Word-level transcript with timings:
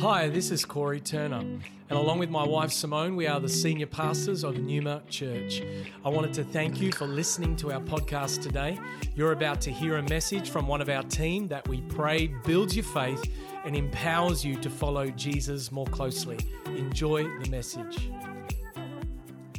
Hi, 0.00 0.28
this 0.28 0.52
is 0.52 0.64
Corey 0.64 1.00
Turner, 1.00 1.38
and 1.40 1.62
along 1.90 2.20
with 2.20 2.30
my 2.30 2.46
wife 2.46 2.70
Simone, 2.70 3.16
we 3.16 3.26
are 3.26 3.40
the 3.40 3.48
senior 3.48 3.86
pastors 3.86 4.44
of 4.44 4.56
Newmark 4.56 5.08
Church. 5.08 5.60
I 6.04 6.08
wanted 6.08 6.32
to 6.34 6.44
thank 6.44 6.80
you 6.80 6.92
for 6.92 7.08
listening 7.08 7.56
to 7.56 7.72
our 7.72 7.80
podcast 7.80 8.40
today. 8.40 8.78
You're 9.16 9.32
about 9.32 9.60
to 9.62 9.72
hear 9.72 9.96
a 9.96 10.02
message 10.04 10.50
from 10.50 10.68
one 10.68 10.80
of 10.80 10.88
our 10.88 11.02
team 11.02 11.48
that 11.48 11.66
we 11.66 11.80
pray 11.80 12.28
builds 12.46 12.76
your 12.76 12.84
faith 12.84 13.28
and 13.64 13.74
empowers 13.74 14.44
you 14.44 14.54
to 14.60 14.70
follow 14.70 15.08
Jesus 15.10 15.72
more 15.72 15.86
closely. 15.86 16.38
Enjoy 16.66 17.24
the 17.24 17.50
message. 17.50 18.08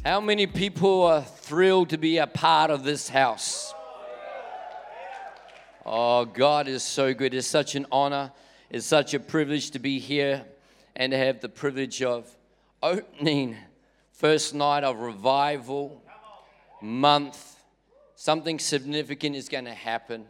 How 0.06 0.22
many 0.22 0.46
people 0.46 1.02
are 1.02 1.22
thrilled 1.22 1.90
to 1.90 1.98
be 1.98 2.16
a 2.16 2.26
part 2.26 2.70
of 2.70 2.82
this 2.82 3.10
house? 3.10 3.74
Oh, 5.84 6.24
God 6.24 6.66
is 6.66 6.82
so 6.82 7.12
good. 7.12 7.34
It's 7.34 7.46
such 7.46 7.74
an 7.74 7.84
honor. 7.92 8.32
It's 8.70 8.86
such 8.86 9.14
a 9.14 9.18
privilege 9.18 9.72
to 9.72 9.80
be 9.80 9.98
here 9.98 10.44
and 10.94 11.10
to 11.10 11.18
have 11.18 11.40
the 11.40 11.48
privilege 11.48 12.02
of 12.02 12.30
opening 12.80 13.56
first 14.12 14.54
night 14.54 14.84
of 14.84 15.00
revival 15.00 16.00
month. 16.80 17.56
Something 18.14 18.60
significant 18.60 19.34
is 19.34 19.48
going 19.48 19.64
to 19.64 19.74
happen. 19.74 20.24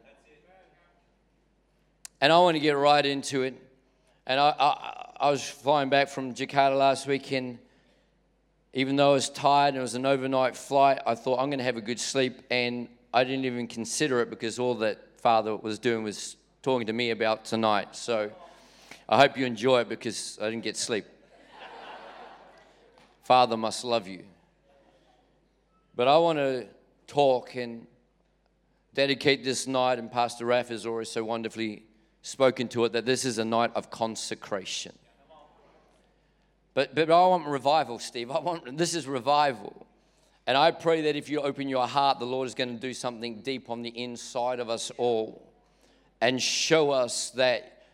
And 2.23 2.33
I 2.33 2.39
want 2.39 2.55
to 2.55 2.61
get 2.61 2.79
right 2.79 3.05
into 3.05 3.43
it. 3.43 3.61
And 4.27 4.41
I, 4.41 4.55
I, 4.59 5.27
I 5.27 5.30
was 5.30 5.47
flying 5.47 5.91
back 5.91 6.09
from 6.09 6.33
Jakarta 6.33 6.79
last 6.79 7.07
weekend. 7.07 7.59
Even 8.73 8.97
though 8.97 9.11
I 9.11 9.15
was 9.15 9.29
tired 9.29 9.69
and 9.75 9.79
it 9.79 9.83
was 9.83 9.97
an 9.97 10.07
overnight 10.07 10.57
flight, 10.57 11.02
I 11.05 11.15
thought 11.15 11.41
I'm 11.41 11.51
going 11.51 11.59
to 11.59 11.65
have 11.65 11.77
a 11.77 11.83
good 11.83 12.01
sleep. 12.01 12.41
And 12.51 12.88
I 13.13 13.23
didn't 13.23 13.45
even 13.45 13.66
consider 13.66 14.23
it 14.23 14.30
because 14.30 14.59
all 14.59 14.77
that 14.77 15.21
Father 15.21 15.55
was 15.57 15.79
doing 15.79 16.05
was 16.05 16.37
talking 16.63 16.87
to 16.87 16.93
me 16.93 17.11
about 17.11 17.45
tonight. 17.45 17.97
So 17.97 18.31
I 19.09 19.19
hope 19.19 19.39
you 19.39 19.47
enjoy 19.47 19.81
it 19.81 19.89
because 19.89 20.39
I 20.41 20.51
didn't 20.51 20.63
get 20.63 20.77
sleep. 20.77 21.07
Father 23.25 23.57
must 23.57 23.85
love 23.85 24.07
you. 24.07 24.25
But 25.95 26.09
I 26.09 26.19
want 26.19 26.39
to 26.39 26.67
talk 27.07 27.55
and 27.57 27.87
dedicate 28.93 29.45
this 29.45 29.67
night, 29.67 29.99
and 29.99 30.11
Pastor 30.11 30.45
Raf 30.47 30.69
has 30.69 30.85
already 30.85 31.07
so 31.07 31.25
wonderfully 31.25 31.85
spoken 32.23 32.69
to 32.69 32.85
it, 32.85 32.93
that 32.93 33.07
this 33.07 33.24
is 33.24 33.39
a 33.39 33.45
night 33.45 33.71
of 33.74 33.91
consecration. 33.91 34.93
But, 36.74 36.95
but 36.95 37.11
I 37.11 37.27
want 37.27 37.47
revival, 37.47 37.99
Steve. 37.99 38.30
I 38.30 38.39
want 38.39 38.77
this 38.77 38.95
is 38.95 39.07
revival. 39.07 39.87
And 40.47 40.57
I 40.57 40.71
pray 40.71 41.02
that 41.02 41.17
if 41.17 41.29
you 41.29 41.41
open 41.41 41.69
your 41.69 41.87
heart, 41.87 42.19
the 42.19 42.27
Lord 42.27 42.47
is 42.47 42.55
going 42.55 42.74
to 42.74 42.80
do 42.80 42.93
something 42.93 43.41
deep 43.41 43.71
on 43.71 43.83
the 43.83 43.91
inside 43.91 44.61
of 44.61 44.69
us 44.69 44.91
all 44.97 45.49
and 46.21 46.40
show 46.40 46.90
us 46.90 47.30
that 47.30 47.85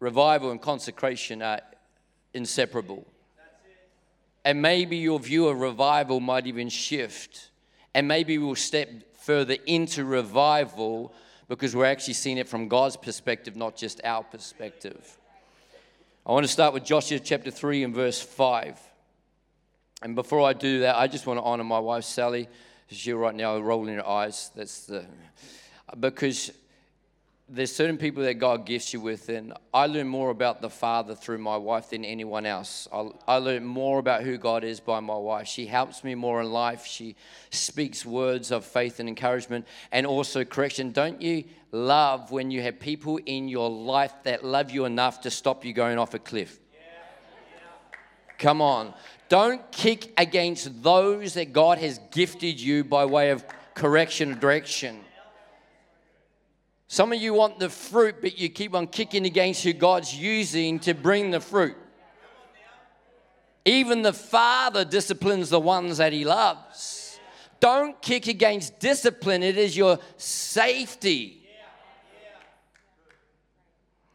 revival 0.00 0.50
and 0.50 0.60
consecration 0.60 1.42
are 1.42 1.60
inseparable. 2.32 3.06
And 4.44 4.60
maybe 4.60 4.98
your 4.98 5.18
view 5.18 5.48
of 5.48 5.60
revival 5.60 6.20
might 6.20 6.46
even 6.46 6.68
shift. 6.68 7.50
And 7.94 8.06
maybe 8.06 8.36
we'll 8.38 8.56
step 8.56 9.16
further 9.16 9.56
into 9.66 10.04
revival 10.04 11.14
because 11.48 11.74
we're 11.74 11.86
actually 11.86 12.14
seeing 12.14 12.38
it 12.38 12.48
from 12.48 12.68
God's 12.68 12.96
perspective, 12.96 13.56
not 13.56 13.76
just 13.76 14.00
our 14.04 14.22
perspective. 14.22 15.18
I 16.26 16.32
want 16.32 16.44
to 16.44 16.52
start 16.52 16.74
with 16.74 16.84
Joshua 16.84 17.18
chapter 17.18 17.50
3 17.50 17.84
and 17.84 17.94
verse 17.94 18.20
5. 18.20 18.78
And 20.02 20.14
before 20.14 20.42
I 20.42 20.52
do 20.52 20.80
that, 20.80 20.96
I 20.96 21.06
just 21.06 21.26
want 21.26 21.38
to 21.38 21.42
honor 21.42 21.64
my 21.64 21.78
wife, 21.78 22.04
Sally. 22.04 22.48
She's 22.88 23.14
right 23.14 23.34
now 23.34 23.58
rolling 23.58 23.94
her 23.94 24.06
eyes. 24.06 24.50
That's 24.54 24.86
the 24.86 25.06
because 26.00 26.50
there's 27.46 27.74
certain 27.74 27.98
people 27.98 28.22
that 28.22 28.34
God 28.34 28.64
gifts 28.64 28.94
you 28.94 29.00
with, 29.00 29.28
and 29.28 29.52
I 29.72 29.86
learn 29.86 30.08
more 30.08 30.30
about 30.30 30.62
the 30.62 30.70
Father 30.70 31.14
through 31.14 31.38
my 31.38 31.58
wife 31.58 31.90
than 31.90 32.02
anyone 32.04 32.46
else. 32.46 32.88
I, 32.90 33.08
I 33.28 33.36
learn 33.36 33.64
more 33.64 33.98
about 33.98 34.22
who 34.22 34.38
God 34.38 34.64
is 34.64 34.80
by 34.80 35.00
my 35.00 35.16
wife. 35.16 35.46
She 35.46 35.66
helps 35.66 36.02
me 36.02 36.14
more 36.14 36.40
in 36.40 36.50
life. 36.50 36.86
She 36.86 37.16
speaks 37.50 38.06
words 38.06 38.50
of 38.50 38.64
faith 38.64 38.98
and 38.98 39.08
encouragement 39.10 39.66
and 39.92 40.06
also 40.06 40.42
correction. 40.44 40.90
Don't 40.90 41.20
you 41.20 41.44
love 41.70 42.30
when 42.30 42.50
you 42.50 42.62
have 42.62 42.80
people 42.80 43.18
in 43.26 43.48
your 43.48 43.68
life 43.68 44.14
that 44.22 44.42
love 44.42 44.70
you 44.70 44.86
enough 44.86 45.20
to 45.22 45.30
stop 45.30 45.66
you 45.66 45.74
going 45.74 45.98
off 45.98 46.14
a 46.14 46.18
cliff? 46.18 46.58
Come 48.38 48.62
on. 48.62 48.94
Don't 49.28 49.70
kick 49.70 50.12
against 50.16 50.82
those 50.82 51.34
that 51.34 51.52
God 51.52 51.78
has 51.78 52.00
gifted 52.10 52.58
you 52.58 52.84
by 52.84 53.04
way 53.04 53.30
of 53.30 53.44
correction 53.74 54.32
or 54.32 54.34
direction. 54.34 55.00
Some 56.94 57.12
of 57.12 57.20
you 57.20 57.34
want 57.34 57.58
the 57.58 57.70
fruit, 57.70 58.20
but 58.20 58.38
you 58.38 58.48
keep 58.48 58.72
on 58.72 58.86
kicking 58.86 59.26
against 59.26 59.64
who 59.64 59.72
God's 59.72 60.14
using 60.14 60.78
to 60.78 60.94
bring 60.94 61.32
the 61.32 61.40
fruit. 61.40 61.74
Even 63.64 64.02
the 64.02 64.12
Father 64.12 64.84
disciplines 64.84 65.50
the 65.50 65.58
ones 65.58 65.96
that 65.96 66.12
He 66.12 66.24
loves. 66.24 67.18
Don't 67.58 68.00
kick 68.00 68.28
against 68.28 68.78
discipline, 68.78 69.42
it 69.42 69.58
is 69.58 69.76
your 69.76 69.98
safety. 70.18 71.44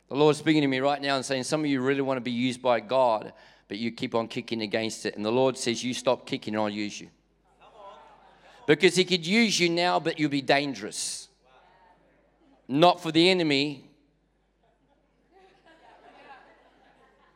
The 0.07 0.15
Lord's 0.15 0.39
speaking 0.39 0.61
to 0.61 0.67
me 0.69 0.79
right 0.79 1.01
now 1.01 1.17
and 1.17 1.25
saying, 1.25 1.43
Some 1.43 1.59
of 1.59 1.65
you 1.65 1.81
really 1.81 1.99
want 1.99 2.15
to 2.15 2.21
be 2.21 2.31
used 2.31 2.61
by 2.61 2.79
God, 2.79 3.33
but 3.67 3.77
you 3.77 3.91
keep 3.91 4.15
on 4.15 4.29
kicking 4.29 4.61
against 4.61 5.05
it. 5.05 5.17
And 5.17 5.25
the 5.25 5.33
Lord 5.33 5.57
says, 5.57 5.83
You 5.83 5.93
stop 5.93 6.25
kicking, 6.25 6.55
and 6.55 6.63
I'll 6.63 6.69
use 6.69 7.01
you. 7.01 7.09
Because 8.67 8.95
He 8.95 9.03
could 9.03 9.27
use 9.27 9.59
you 9.59 9.67
now, 9.67 9.99
but 9.99 10.17
you'll 10.17 10.29
be 10.29 10.41
dangerous 10.41 11.28
not 12.69 13.01
for 13.01 13.11
the 13.11 13.29
enemy. 13.29 13.83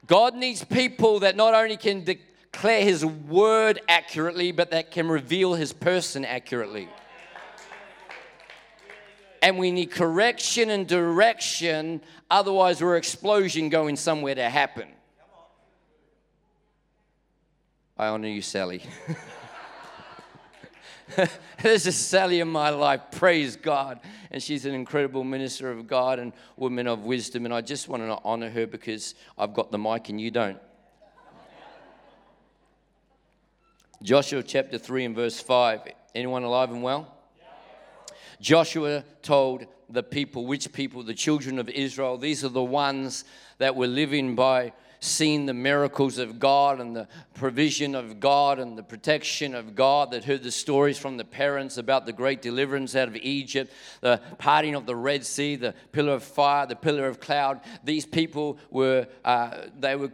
God 0.06 0.36
needs 0.36 0.64
people 0.64 1.22
that 1.22 1.36
not 1.36 1.56
only 1.56 1.76
can 1.76 2.04
declare 2.04 2.82
his 2.82 3.04
word 3.04 3.82
accurately, 3.90 4.52
but 4.52 4.72
that 4.72 4.92
can 4.92 5.08
reveal 5.08 5.56
his 5.56 5.74
person 5.74 6.24
accurately. 6.24 6.88
And 9.42 9.58
we 9.58 9.72
need 9.72 9.92
correction 9.92 10.70
and 10.70 10.88
direction, 10.88 12.02
otherwise, 12.30 12.82
we're 12.82 12.96
explosion 12.96 13.70
going 13.70 13.96
somewhere 13.96 14.36
to 14.36 14.50
happen. 14.50 14.88
I 17.98 18.08
honor 18.08 18.28
you, 18.28 18.42
Sally. 18.42 18.84
this 21.62 21.86
is 21.86 21.96
Sally 21.96 22.40
in 22.40 22.48
my 22.48 22.70
life. 22.70 23.02
Praise 23.12 23.56
God. 23.56 24.00
And 24.32 24.42
she's 24.42 24.66
an 24.66 24.74
incredible 24.74 25.24
minister 25.24 25.72
of 25.72 25.88
God 25.88 26.20
and 26.20 26.34
woman 26.58 26.88
of 26.88 27.04
wisdom. 27.04 27.46
And 27.46 27.54
I 27.54 27.62
just 27.62 27.88
want 27.88 28.04
to 28.04 28.20
honor 28.24 28.50
her 28.50 28.66
because 28.68 29.16
I've 29.38 29.54
got 29.54 29.72
the 29.72 29.78
mic 29.78 30.10
and 30.10 30.20
you 30.20 30.32
don't. 30.32 30.60
Joshua 34.02 34.44
chapter 34.44 34.78
3 34.78 35.06
and 35.06 35.16
verse 35.16 35.40
5. 35.40 35.82
Anyone 36.14 36.44
alive 36.44 36.72
and 36.72 36.84
well? 36.84 37.16
Joshua 38.42 39.04
told 39.22 39.66
the 39.90 40.04
people, 40.04 40.46
which 40.46 40.72
people? 40.74 41.04
The 41.04 41.14
children 41.14 41.60
of 41.60 41.70
Israel. 41.70 42.18
These 42.18 42.44
are 42.44 42.50
the 42.50 42.64
ones 42.64 43.26
that 43.58 43.76
were 43.76 43.88
living 43.88 44.36
by 44.36 44.74
seeing 45.00 45.46
the 45.46 45.54
miracles 45.54 46.18
of 46.18 46.40
God 46.40 46.80
and 46.80 46.96
the 46.96 47.08
provision 47.34 47.94
of 47.94 48.22
God 48.22 48.58
and 48.58 48.78
the 48.78 48.84
protection 48.84 49.54
of 49.54 49.76
God, 49.76 50.12
that 50.12 50.24
heard 50.24 50.44
the 50.44 50.52
stories 50.52 50.98
from 50.98 51.18
the 51.18 51.26
parents 51.26 51.78
about 51.78 52.06
the 52.06 52.14
great 52.14 52.42
deliverance 52.42 52.96
out 52.96 53.10
of 53.10 53.18
Egypt, 53.18 53.74
the 54.00 54.22
parting 54.38 54.76
of 54.76 54.86
the 54.86 54.96
Red 54.96 55.26
Sea, 55.26 55.58
the 55.58 55.74
pillar 55.92 56.14
of 56.14 56.24
fire, 56.24 56.66
the 56.66 56.78
pillar 56.78 57.08
of 57.08 57.20
cloud. 57.20 57.60
These 57.84 58.06
people 58.06 58.58
were, 58.70 59.08
uh, 59.26 59.68
they 59.78 59.98
were 59.98 60.14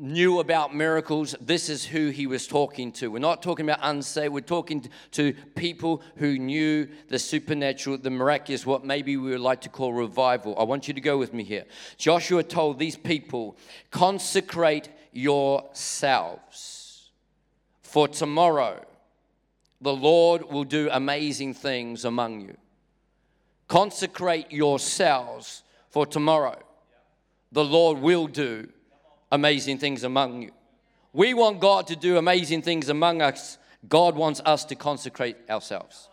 knew 0.00 0.40
about 0.40 0.74
miracles, 0.74 1.36
this 1.42 1.68
is 1.68 1.84
who 1.84 2.08
he 2.08 2.26
was 2.26 2.46
talking 2.46 2.90
to. 2.92 3.10
We're 3.10 3.18
not 3.18 3.42
talking 3.42 3.66
about 3.66 3.80
unsaved, 3.82 4.32
we're 4.32 4.40
talking 4.40 4.88
to 5.12 5.34
people 5.54 6.02
who 6.16 6.38
knew 6.38 6.88
the 7.08 7.18
supernatural, 7.18 7.98
the 7.98 8.10
miraculous, 8.10 8.64
what 8.64 8.82
maybe 8.82 9.18
we 9.18 9.30
would 9.32 9.40
like 9.40 9.60
to 9.62 9.68
call 9.68 9.92
revival. 9.92 10.58
I 10.58 10.62
want 10.62 10.88
you 10.88 10.94
to 10.94 11.00
go 11.02 11.18
with 11.18 11.34
me 11.34 11.44
here. 11.44 11.66
Joshua 11.98 12.42
told 12.42 12.78
these 12.78 12.96
people, 12.96 13.58
consecrate 13.90 14.88
yourselves, 15.12 17.10
for 17.82 18.08
tomorrow 18.08 18.82
the 19.82 19.94
Lord 19.94 20.44
will 20.50 20.64
do 20.64 20.88
amazing 20.90 21.52
things 21.54 22.06
among 22.06 22.40
you. 22.40 22.56
Consecrate 23.68 24.50
yourselves 24.50 25.62
for 25.90 26.06
tomorrow. 26.06 26.58
The 27.52 27.64
Lord 27.64 27.98
will 27.98 28.26
do 28.26 28.68
amazing 29.30 29.78
things 29.78 30.04
among 30.04 30.42
you. 30.42 30.50
We 31.12 31.34
want 31.34 31.60
God 31.60 31.86
to 31.88 31.96
do 31.96 32.16
amazing 32.16 32.62
things 32.62 32.88
among 32.88 33.22
us. 33.22 33.58
God 33.88 34.14
wants 34.14 34.40
us 34.44 34.64
to 34.66 34.74
consecrate 34.74 35.36
ourselves. 35.48 36.08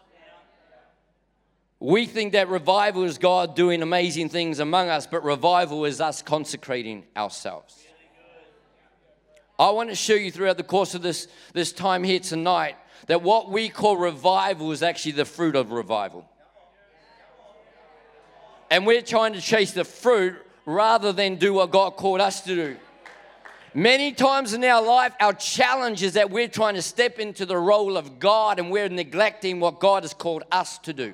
We 1.80 2.08
think 2.08 2.34
that 2.34 2.50
revival 2.50 3.04
is 3.04 3.20
God 3.20 3.56
doing 3.56 3.84
amazing 3.84 4.30
things 4.30 4.60
among 4.60 4.90
us, 4.90 5.06
but 5.06 5.24
revival 5.24 5.86
is 5.86 6.02
us 6.02 6.24
consecrating 6.24 7.04
ourselves. 7.16 7.78
I 9.60 9.70
want 9.72 9.90
to 9.90 9.96
show 9.96 10.14
you 10.14 10.32
throughout 10.32 10.58
the 10.58 10.64
course 10.64 10.96
of 10.96 11.02
this, 11.02 11.28
this 11.54 11.72
time 11.72 12.04
here 12.04 12.20
tonight 12.20 12.76
that 13.08 13.22
what 13.22 13.52
we 13.52 13.70
call 13.70 13.98
revival 13.98 14.72
is 14.72 14.82
actually 14.82 15.14
the 15.14 15.26
fruit 15.26 15.56
of 15.56 15.72
revival. 15.72 16.28
And 18.70 18.86
we're 18.86 19.02
trying 19.02 19.34
to 19.34 19.42
chase 19.42 19.72
the 19.72 19.86
fruit 19.86 20.36
rather 20.66 21.14
than 21.14 21.36
do 21.36 21.54
what 21.54 21.72
God 21.72 21.92
called 21.92 22.22
us 22.22 22.42
to 22.42 22.56
do. 22.56 22.78
Many 23.78 24.12
times 24.12 24.54
in 24.54 24.64
our 24.64 24.84
life, 24.84 25.14
our 25.20 25.34
challenge 25.34 26.02
is 26.02 26.14
that 26.14 26.32
we're 26.32 26.48
trying 26.48 26.74
to 26.74 26.82
step 26.82 27.20
into 27.20 27.46
the 27.46 27.56
role 27.56 27.96
of 27.96 28.18
God 28.18 28.58
and 28.58 28.72
we're 28.72 28.90
neglecting 28.90 29.60
what 29.60 29.80
God 29.80 30.02
has 30.02 30.16
called 30.16 30.42
us 30.52 30.80
to 30.80 30.94
do. 30.94 31.14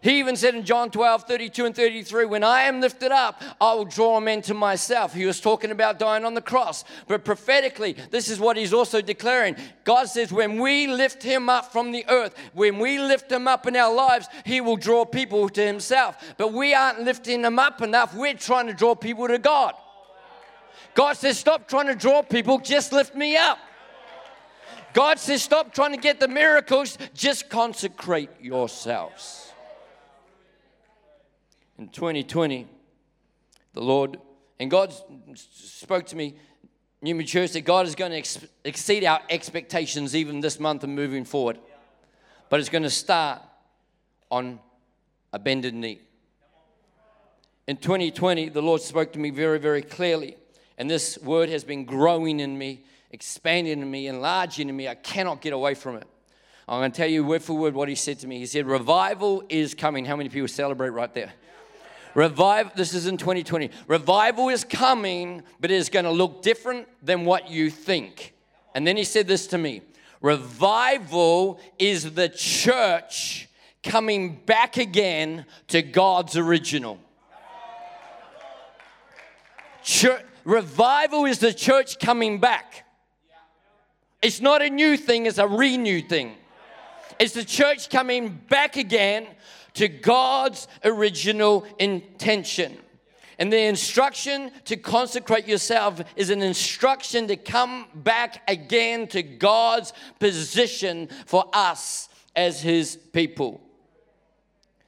He 0.00 0.20
even 0.20 0.36
said 0.36 0.54
in 0.54 0.64
John 0.64 0.92
12, 0.92 1.24
32 1.24 1.64
and 1.64 1.74
33, 1.74 2.26
When 2.26 2.44
I 2.44 2.62
am 2.62 2.80
lifted 2.80 3.10
up, 3.10 3.42
I 3.60 3.74
will 3.74 3.84
draw 3.84 4.20
men 4.20 4.42
to 4.42 4.54
myself. 4.54 5.12
He 5.12 5.26
was 5.26 5.40
talking 5.40 5.72
about 5.72 5.98
dying 5.98 6.24
on 6.24 6.34
the 6.34 6.40
cross. 6.40 6.84
But 7.08 7.24
prophetically, 7.24 7.96
this 8.12 8.30
is 8.30 8.38
what 8.38 8.56
he's 8.56 8.72
also 8.72 9.00
declaring. 9.00 9.56
God 9.82 10.04
says, 10.04 10.30
When 10.30 10.60
we 10.60 10.86
lift 10.86 11.20
him 11.20 11.48
up 11.48 11.72
from 11.72 11.90
the 11.90 12.04
earth, 12.08 12.36
when 12.52 12.78
we 12.78 13.00
lift 13.00 13.32
him 13.32 13.48
up 13.48 13.66
in 13.66 13.74
our 13.74 13.92
lives, 13.92 14.28
he 14.44 14.60
will 14.60 14.76
draw 14.76 15.04
people 15.04 15.48
to 15.48 15.66
himself. 15.66 16.36
But 16.38 16.52
we 16.52 16.74
aren't 16.74 17.00
lifting 17.00 17.42
him 17.42 17.58
up 17.58 17.82
enough. 17.82 18.14
We're 18.14 18.34
trying 18.34 18.68
to 18.68 18.72
draw 18.72 18.94
people 18.94 19.26
to 19.26 19.38
God. 19.38 19.74
God 20.94 21.16
says, 21.16 21.38
Stop 21.38 21.68
trying 21.68 21.86
to 21.86 21.94
draw 21.94 22.22
people, 22.22 22.58
just 22.58 22.92
lift 22.92 23.14
me 23.14 23.36
up. 23.36 23.58
God 24.92 25.18
says, 25.18 25.42
Stop 25.42 25.72
trying 25.72 25.92
to 25.92 26.00
get 26.00 26.20
the 26.20 26.28
miracles, 26.28 26.98
just 27.14 27.48
consecrate 27.48 28.30
yourselves 28.40 29.52
in 31.82 31.88
2020, 31.88 32.68
the 33.72 33.80
Lord, 33.80 34.16
and 34.60 34.70
God 34.70 34.94
spoke 35.34 36.06
to 36.06 36.16
me, 36.16 36.36
New 37.04 37.16
that 37.16 37.62
God 37.64 37.86
is 37.86 37.96
going 37.96 38.12
to 38.12 38.18
ex- 38.18 38.46
exceed 38.64 39.04
our 39.04 39.20
expectations 39.28 40.14
even 40.14 40.38
this 40.38 40.60
month 40.60 40.84
and 40.84 40.94
moving 40.94 41.24
forward. 41.24 41.58
But 42.48 42.60
it's 42.60 42.68
going 42.68 42.84
to 42.84 42.90
start 42.90 43.42
on 44.30 44.60
a 45.32 45.40
bended 45.40 45.74
knee. 45.74 46.00
In 47.66 47.76
2020, 47.76 48.50
the 48.50 48.62
Lord 48.62 48.80
spoke 48.82 49.12
to 49.14 49.18
me 49.18 49.30
very, 49.30 49.58
very 49.58 49.82
clearly. 49.82 50.36
And 50.78 50.90
this 50.90 51.18
word 51.18 51.48
has 51.48 51.64
been 51.64 51.84
growing 51.84 52.40
in 52.40 52.56
me, 52.56 52.84
expanding 53.10 53.80
in 53.80 53.90
me, 53.90 54.06
enlarging 54.06 54.68
in 54.68 54.76
me. 54.76 54.88
I 54.88 54.94
cannot 54.94 55.40
get 55.40 55.52
away 55.52 55.74
from 55.74 55.96
it. 55.96 56.06
I'm 56.68 56.80
going 56.80 56.92
to 56.92 56.96
tell 56.96 57.08
you 57.08 57.24
word 57.24 57.42
for 57.42 57.54
word 57.54 57.74
what 57.74 57.88
he 57.88 57.94
said 57.94 58.18
to 58.20 58.26
me. 58.26 58.38
He 58.38 58.46
said, 58.46 58.66
Revival 58.66 59.42
is 59.48 59.74
coming. 59.74 60.04
How 60.04 60.16
many 60.16 60.28
people 60.28 60.48
celebrate 60.48 60.90
right 60.90 61.12
there? 61.12 61.32
Revive, 62.14 62.74
this 62.76 62.94
is 62.94 63.06
in 63.06 63.16
2020. 63.16 63.70
Revival 63.86 64.48
is 64.48 64.64
coming, 64.64 65.42
but 65.60 65.70
it 65.70 65.74
is 65.74 65.88
going 65.88 66.04
to 66.04 66.10
look 66.10 66.42
different 66.42 66.86
than 67.02 67.24
what 67.24 67.50
you 67.50 67.70
think. 67.70 68.34
And 68.74 68.86
then 68.86 68.96
he 68.96 69.04
said 69.04 69.26
this 69.26 69.46
to 69.48 69.58
me 69.58 69.82
Revival 70.20 71.58
is 71.78 72.14
the 72.14 72.28
church 72.28 73.48
coming 73.82 74.36
back 74.46 74.76
again 74.76 75.44
to 75.68 75.82
God's 75.82 76.36
original. 76.36 76.98
Church, 79.82 80.22
revival 80.44 81.24
is 81.24 81.38
the 81.38 81.52
church 81.52 81.98
coming 81.98 82.38
back. 82.38 82.86
It's 84.20 84.40
not 84.40 84.62
a 84.62 84.70
new 84.70 84.96
thing, 84.96 85.26
it's 85.26 85.38
a 85.38 85.48
renewed 85.48 86.08
thing. 86.08 86.34
It's 87.18 87.34
the 87.34 87.44
church 87.44 87.90
coming 87.90 88.40
back 88.48 88.76
again 88.76 89.26
to 89.74 89.88
God's 89.88 90.68
original 90.84 91.66
intention. 91.78 92.76
And 93.38 93.52
the 93.52 93.62
instruction 93.62 94.52
to 94.66 94.76
consecrate 94.76 95.48
yourself 95.48 96.00
is 96.14 96.30
an 96.30 96.42
instruction 96.42 97.26
to 97.28 97.36
come 97.36 97.86
back 97.94 98.42
again 98.48 99.08
to 99.08 99.22
God's 99.22 99.92
position 100.20 101.08
for 101.26 101.46
us 101.52 102.08
as 102.36 102.60
His 102.60 102.96
people. 103.12 103.60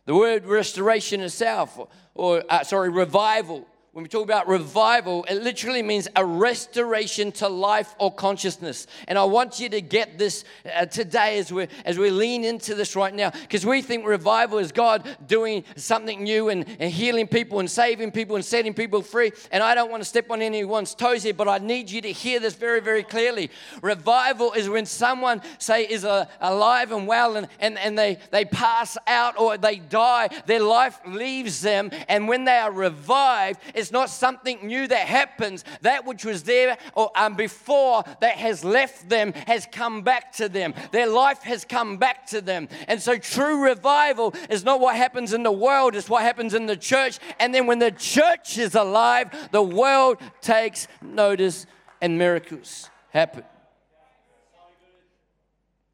The 0.07 0.15
word 0.15 0.45
restoration 0.45 1.21
itself, 1.21 1.79
or 2.15 2.45
uh, 2.49 2.63
sorry, 2.63 2.91
revival, 2.91 3.67
when 3.95 4.03
we 4.03 4.09
talk 4.09 4.25
about 4.25 4.49
revival, 4.49 5.25
it 5.31 5.41
literally 5.41 5.81
means 5.81 6.09
a 6.17 6.27
restoration 6.27 7.31
to 7.31 7.49
life 7.49 7.95
or 8.01 8.13
consciousness. 8.13 8.89
And 9.07 9.17
I 9.17 9.23
want 9.23 9.61
you 9.61 9.69
to 9.69 9.81
get 9.81 10.19
this 10.19 10.45
uh, 10.75 10.87
today 10.87 11.39
as 11.39 11.53
we 11.53 11.69
as 11.85 11.97
we 11.97 12.11
lean 12.11 12.45
into 12.45 12.75
this 12.75 12.97
right 12.97 13.15
now, 13.15 13.31
because 13.31 13.65
we 13.65 13.83
think 13.83 14.05
revival 14.05 14.59
is 14.59 14.73
God 14.73 15.09
doing 15.29 15.63
something 15.77 16.25
new 16.25 16.49
and, 16.49 16.67
and 16.81 16.93
healing 16.93 17.29
people 17.29 17.61
and 17.61 17.71
saving 17.71 18.11
people 18.11 18.35
and 18.35 18.45
setting 18.45 18.75
people 18.75 19.01
free. 19.01 19.31
And 19.53 19.63
I 19.63 19.77
don't 19.77 19.93
want 19.93 20.03
to 20.03 20.09
step 20.09 20.29
on 20.29 20.43
anyone's 20.43 20.93
toes 20.97 21.23
here, 21.23 21.33
but 21.33 21.47
I 21.47 21.59
need 21.59 21.89
you 21.89 22.01
to 22.01 22.11
hear 22.11 22.41
this 22.41 22.55
very, 22.57 22.81
very 22.81 23.05
clearly. 23.05 23.49
Revival 23.81 24.55
is 24.55 24.69
when 24.69 24.87
someone, 24.87 25.41
say, 25.59 25.85
is 25.85 26.05
uh, 26.05 26.27
alive 26.41 26.91
and 26.91 27.07
well 27.07 27.37
and, 27.37 27.47
and, 27.61 27.79
and 27.79 27.97
they, 27.97 28.19
they 28.33 28.45
pass 28.45 28.99
out 29.07 29.39
or 29.39 29.57
they 29.57 29.77
die, 29.77 30.31
their 30.47 30.63
life 30.63 30.99
leaves 31.07 31.61
them. 31.61 31.93
And 32.09 32.27
when 32.27 32.45
they 32.45 32.57
are 32.57 32.73
revived, 32.73 33.61
it's 33.85 33.93
not 33.93 34.09
something 34.09 34.67
new 34.67 34.87
that 34.89 35.07
happens. 35.07 35.63
That 35.83 36.07
which 36.07 36.25
was 36.25 36.45
there 36.45 36.79
or, 36.95 37.11
um, 37.15 37.35
before 37.35 38.03
that 38.21 38.37
has 38.37 38.65
left 38.65 39.11
them 39.11 39.35
has 39.47 39.69
come 39.71 40.01
back 40.01 40.33
to 40.37 40.49
them. 40.49 40.73
Their 40.91 41.07
life 41.07 41.43
has 41.43 41.67
come 41.67 41.99
back 41.99 42.25
to 42.29 42.41
them. 42.41 42.71
And 42.89 43.03
so 43.03 43.19
true 43.19 43.63
revival 43.63 44.33
is 44.49 44.65
not 44.65 44.81
what 44.81 44.97
happens 44.97 45.35
in 45.35 45.43
the 45.43 45.53
world, 45.53 45.95
it's 45.95 46.09
what 46.09 46.23
happens 46.23 46.55
in 46.55 46.65
the 46.65 46.79
church. 46.79 47.19
And 47.39 47.55
then 47.55 47.67
when 47.67 47.79
the 47.79 47.91
church 47.91 48.57
is 48.57 48.75
alive, 48.75 49.51
the 49.51 49.63
world 49.63 50.17
takes 50.41 50.89
notice 51.03 51.67
and 52.01 52.17
miracles 52.17 52.89
happen. 53.11 53.45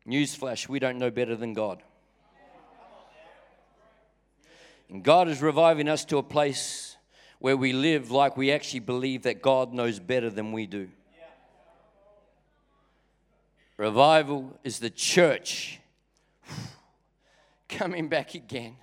Newsflash, 0.07 0.69
we 0.69 0.79
don't 0.79 0.99
know 0.99 1.11
better 1.11 1.35
than 1.35 1.55
God. 1.55 1.83
And 4.89 5.03
God 5.03 5.27
is 5.27 5.43
reviving 5.43 5.89
us 5.89 6.05
to 6.05 6.19
a 6.19 6.23
place 6.23 6.90
where 7.41 7.57
we 7.57 7.73
live 7.73 8.11
like 8.11 8.37
we 8.37 8.53
actually 8.53 8.81
believe 8.81 9.23
that 9.23 9.43
God 9.43 9.73
knows 9.73 9.99
better 9.99 10.31
than 10.31 10.53
we 10.53 10.67
do. 10.67 10.89
Revival 13.79 14.59
is 14.63 14.79
the 14.79 14.91
church 14.91 15.81
coming 17.69 18.09
back 18.09 18.35
again 18.35 18.77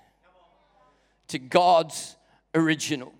to 1.28 1.38
God's 1.38 2.16
original. 2.52 3.14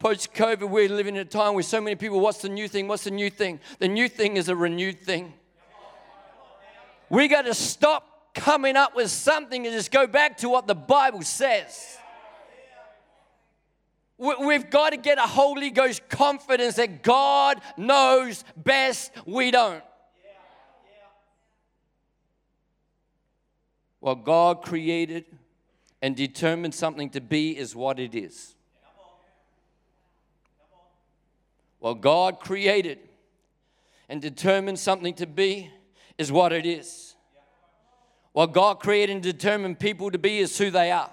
Post 0.00 0.34
COVID, 0.34 0.68
we're 0.68 0.88
living 0.88 1.14
in 1.14 1.20
a 1.20 1.24
time 1.24 1.54
where 1.54 1.62
so 1.62 1.80
many 1.80 1.94
people, 1.94 2.18
what's 2.18 2.42
the 2.42 2.48
new 2.48 2.66
thing? 2.66 2.88
What's 2.88 3.04
the 3.04 3.10
new 3.12 3.30
thing? 3.30 3.60
The 3.78 3.88
new 3.88 4.08
thing 4.08 4.36
is 4.36 4.48
a 4.48 4.56
renewed 4.56 5.00
thing. 5.00 5.32
We 7.08 7.28
got 7.28 7.42
to 7.42 7.54
stop 7.54 8.34
coming 8.34 8.76
up 8.76 8.96
with 8.96 9.10
something 9.10 9.64
and 9.64 9.74
just 9.74 9.90
go 9.92 10.06
back 10.08 10.38
to 10.38 10.48
what 10.48 10.66
the 10.66 10.74
Bible 10.74 11.22
says. 11.22 11.98
We've 14.18 14.68
got 14.68 14.90
to 14.90 14.96
get 14.96 15.18
a 15.18 15.22
Holy 15.22 15.70
Ghost 15.70 16.08
confidence 16.08 16.74
that 16.74 17.02
God 17.04 17.60
knows 17.76 18.44
best, 18.56 19.12
we 19.24 19.52
don't. 19.52 19.82
What 24.00 24.24
God 24.24 24.62
created 24.62 25.24
and 26.02 26.16
determined 26.16 26.74
something 26.74 27.10
to 27.10 27.20
be 27.20 27.56
is 27.56 27.76
what 27.76 28.00
it 28.00 28.14
is. 28.14 28.54
What 31.78 32.00
God 32.00 32.40
created 32.40 32.98
and 34.08 34.20
determined 34.20 34.78
something 34.78 35.14
to 35.14 35.26
be 35.26 35.70
is 36.16 36.32
what 36.32 36.52
it 36.52 36.66
is. 36.66 37.14
What 38.32 38.52
God 38.52 38.80
created 38.80 39.14
and 39.14 39.22
determined 39.22 39.78
people 39.78 40.10
to 40.10 40.18
be 40.18 40.38
is 40.38 40.58
who 40.58 40.70
they 40.70 40.90
are. 40.90 41.10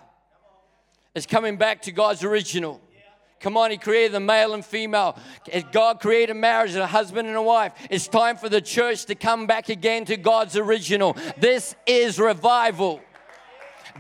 It's 1.14 1.26
coming 1.26 1.58
back 1.58 1.84
to 1.84 1.92
God's 1.92 2.24
original. 2.24 2.82
Come 3.46 3.58
on, 3.58 3.70
He 3.70 3.78
created 3.78 4.12
the 4.12 4.20
male 4.20 4.56
and 4.56 4.66
female. 4.66 5.16
God 5.72 6.00
created 6.00 6.34
marriage, 6.34 6.72
and 6.72 6.80
a 6.80 6.88
husband 6.88 7.28
and 7.28 7.38
a 7.38 7.44
wife. 7.44 7.74
It's 7.92 8.08
time 8.08 8.38
for 8.38 8.50
the 8.50 8.60
church 8.60 9.06
to 9.06 9.14
come 9.14 9.46
back 9.46 9.70
again 9.70 10.04
to 10.06 10.18
God's 10.18 10.58
original. 10.58 11.16
This 11.38 11.76
is 11.86 12.18
revival. 12.18 13.02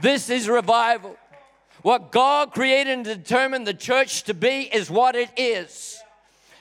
This 0.01 0.31
is 0.31 0.49
revival. 0.49 1.15
What 1.83 2.11
God 2.11 2.53
created 2.53 2.93
and 2.93 3.05
determined 3.05 3.67
the 3.67 3.75
church 3.75 4.23
to 4.23 4.33
be 4.33 4.61
is 4.61 4.89
what 4.89 5.15
it 5.15 5.29
is. 5.37 6.01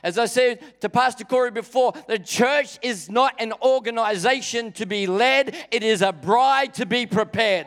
As 0.02 0.18
I 0.18 0.26
said 0.26 0.58
to 0.82 0.90
Pastor 0.90 1.24
Corey 1.24 1.52
before, 1.52 1.94
the 2.06 2.18
church 2.18 2.78
is 2.82 3.08
not 3.08 3.32
an 3.38 3.54
organization 3.62 4.72
to 4.72 4.84
be 4.84 5.06
led, 5.06 5.56
it 5.70 5.82
is 5.82 6.02
a 6.02 6.12
bride 6.12 6.74
to 6.74 6.84
be 6.84 7.06
prepared. 7.06 7.66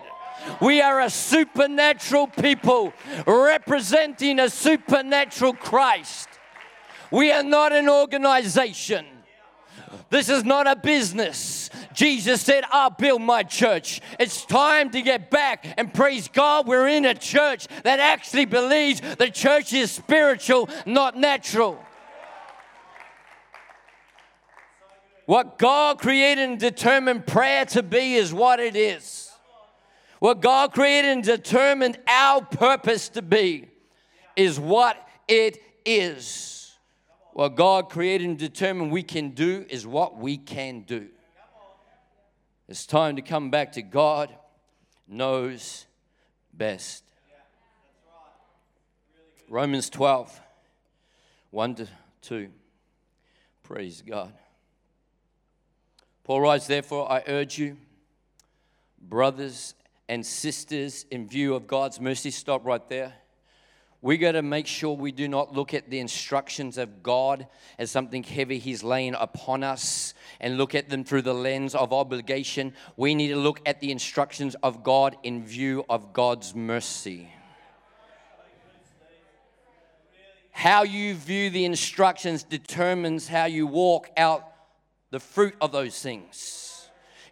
We 0.62 0.82
are 0.82 1.02
a 1.02 1.10
supernatural 1.10 2.28
people 2.28 2.94
representing 3.26 4.40
a 4.40 4.50
supernatural 4.50 5.54
Christ. 5.54 6.30
We 7.12 7.32
are 7.32 7.44
not 7.44 7.74
an 7.74 7.90
organization. 7.90 9.06
This 10.10 10.30
is 10.30 10.44
not 10.44 10.68
a 10.68 10.76
business. 10.76 11.70
Jesus 11.94 12.42
said, 12.42 12.64
I'll 12.72 12.92
build 12.92 13.22
my 13.22 13.44
church. 13.44 14.02
It's 14.20 14.46
time 14.46 14.90
to 14.92 15.02
get 15.02 15.30
back 15.30 15.66
and 15.78 15.94
praise 15.94 16.28
God. 16.28 16.68
We're 16.68 16.88
in 16.88 17.06
a 17.06 17.14
church 17.14 17.68
that 17.84 18.00
actually 18.00 18.46
believes 18.46 19.02
the 19.02 19.30
church 19.30 19.74
is 19.74 19.92
spiritual, 19.92 20.70
not 20.86 21.18
natural. 21.18 21.84
What 25.26 25.58
God 25.58 26.00
created 26.00 26.50
and 26.50 26.60
determined 26.60 27.28
prayer 27.28 27.66
to 27.66 27.84
be 27.84 28.16
is 28.16 28.34
what 28.34 28.62
it 28.62 28.78
is. 28.78 29.17
What 30.20 30.42
God 30.42 30.74
created 30.74 31.12
and 31.12 31.24
determined 31.24 32.00
our 32.08 32.42
purpose 32.42 33.10
to 33.10 33.22
be 33.22 33.68
is 34.36 34.60
what 34.60 35.08
it 35.28 35.62
is. 35.86 36.74
What 37.34 37.56
God 37.56 37.90
created 37.90 38.28
and 38.28 38.38
determined 38.38 38.92
we 38.92 39.04
can 39.04 39.32
do 39.32 39.66
is 39.70 39.86
what 39.86 40.18
we 40.18 40.38
can 40.38 40.82
do. 40.82 41.10
It's 42.68 42.86
time 42.86 43.16
to 43.16 43.22
come 43.22 43.52
back 43.52 43.74
to 43.74 43.82
God 43.82 44.36
knows 45.08 45.86
best. 46.54 47.04
Romans 49.50 49.90
12, 49.90 50.42
1 51.52 51.76
to 51.76 51.88
2. 52.24 52.50
Praise 53.64 54.02
God. 54.06 54.34
Paul 56.24 56.42
writes, 56.42 56.68
Therefore, 56.68 57.10
I 57.10 57.24
urge 57.28 57.58
you, 57.58 57.78
brothers 59.00 59.74
and 60.10 60.26
sisters, 60.26 61.06
in 61.12 61.28
view 61.28 61.56
of 61.56 61.68
God's 61.68 62.00
mercy, 62.00 62.32
stop 62.32 62.66
right 62.66 62.88
there. 62.90 63.14
We 64.02 64.18
got 64.18 64.34
to 64.34 64.44
make 64.44 64.68
sure 64.68 64.96
we 64.96 65.12
do 65.12 65.28
not 65.28 65.54
look 65.54 65.74
at 65.74 65.90
the 65.90 66.00
instructions 66.00 66.78
of 66.78 67.02
God 67.02 67.48
as 67.80 67.90
something 67.90 68.24
heavy 68.24 68.60
He's 68.60 68.84
laying 68.84 69.16
upon 69.16 69.64
us 69.64 70.14
and 70.40 70.58
look 70.58 70.76
at 70.76 70.88
them 70.88 71.04
through 71.04 71.24
the 71.24 71.34
lens 71.34 71.74
of 71.74 71.92
obligation. 71.92 72.74
We 72.96 73.16
need 73.16 73.30
to 73.30 73.38
look 73.38 73.60
at 73.66 73.82
the 73.82 73.92
instructions 73.92 74.56
of 74.62 74.84
God 74.84 75.18
in 75.24 75.46
view 75.46 75.84
of 75.90 76.14
God's 76.14 76.54
mercy. 76.54 77.32
How 80.52 80.84
you 80.84 81.14
view 81.16 81.50
the 81.50 81.66
instructions 81.66 82.44
determines 82.44 83.28
how 83.28 83.46
you 83.46 83.68
walk 83.68 84.10
out 84.16 84.44
the 85.12 85.20
fruit 85.20 85.56
of 85.62 85.72
those 85.72 86.02
things. 86.02 86.67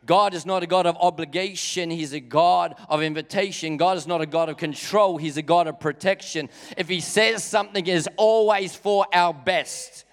God 0.05 0.33
is 0.33 0.45
not 0.45 0.63
a 0.63 0.67
God 0.67 0.85
of 0.85 0.97
obligation, 0.97 1.89
He's 1.89 2.13
a 2.13 2.19
God 2.19 2.75
of 2.89 3.01
invitation. 3.01 3.77
God 3.77 3.97
is 3.97 4.07
not 4.07 4.21
a 4.21 4.25
God 4.25 4.49
of 4.49 4.57
control, 4.57 5.17
He's 5.17 5.37
a 5.37 5.41
God 5.41 5.67
of 5.67 5.79
protection. 5.79 6.49
If 6.77 6.87
He 6.87 6.99
says 6.99 7.43
something, 7.43 7.85
is 7.87 8.09
always 8.17 8.75
for 8.75 9.05
our 9.13 9.33
best. 9.33 10.05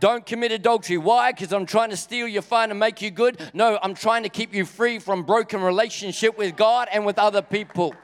Don't 0.00 0.24
commit 0.24 0.52
adultery. 0.52 0.98
Why? 0.98 1.32
Because 1.32 1.52
I'm 1.52 1.66
trying 1.66 1.90
to 1.90 1.96
steal 1.96 2.28
your 2.28 2.42
fun 2.42 2.70
and 2.70 2.78
make 2.78 3.02
you 3.02 3.10
good? 3.10 3.40
No, 3.52 3.78
I'm 3.82 3.94
trying 3.94 4.22
to 4.22 4.28
keep 4.28 4.54
you 4.54 4.64
free 4.64 4.98
from 4.98 5.24
broken 5.24 5.60
relationship 5.60 6.38
with 6.38 6.56
God 6.56 6.88
and 6.92 7.04
with 7.04 7.18
other 7.18 7.42
people. 7.42 7.94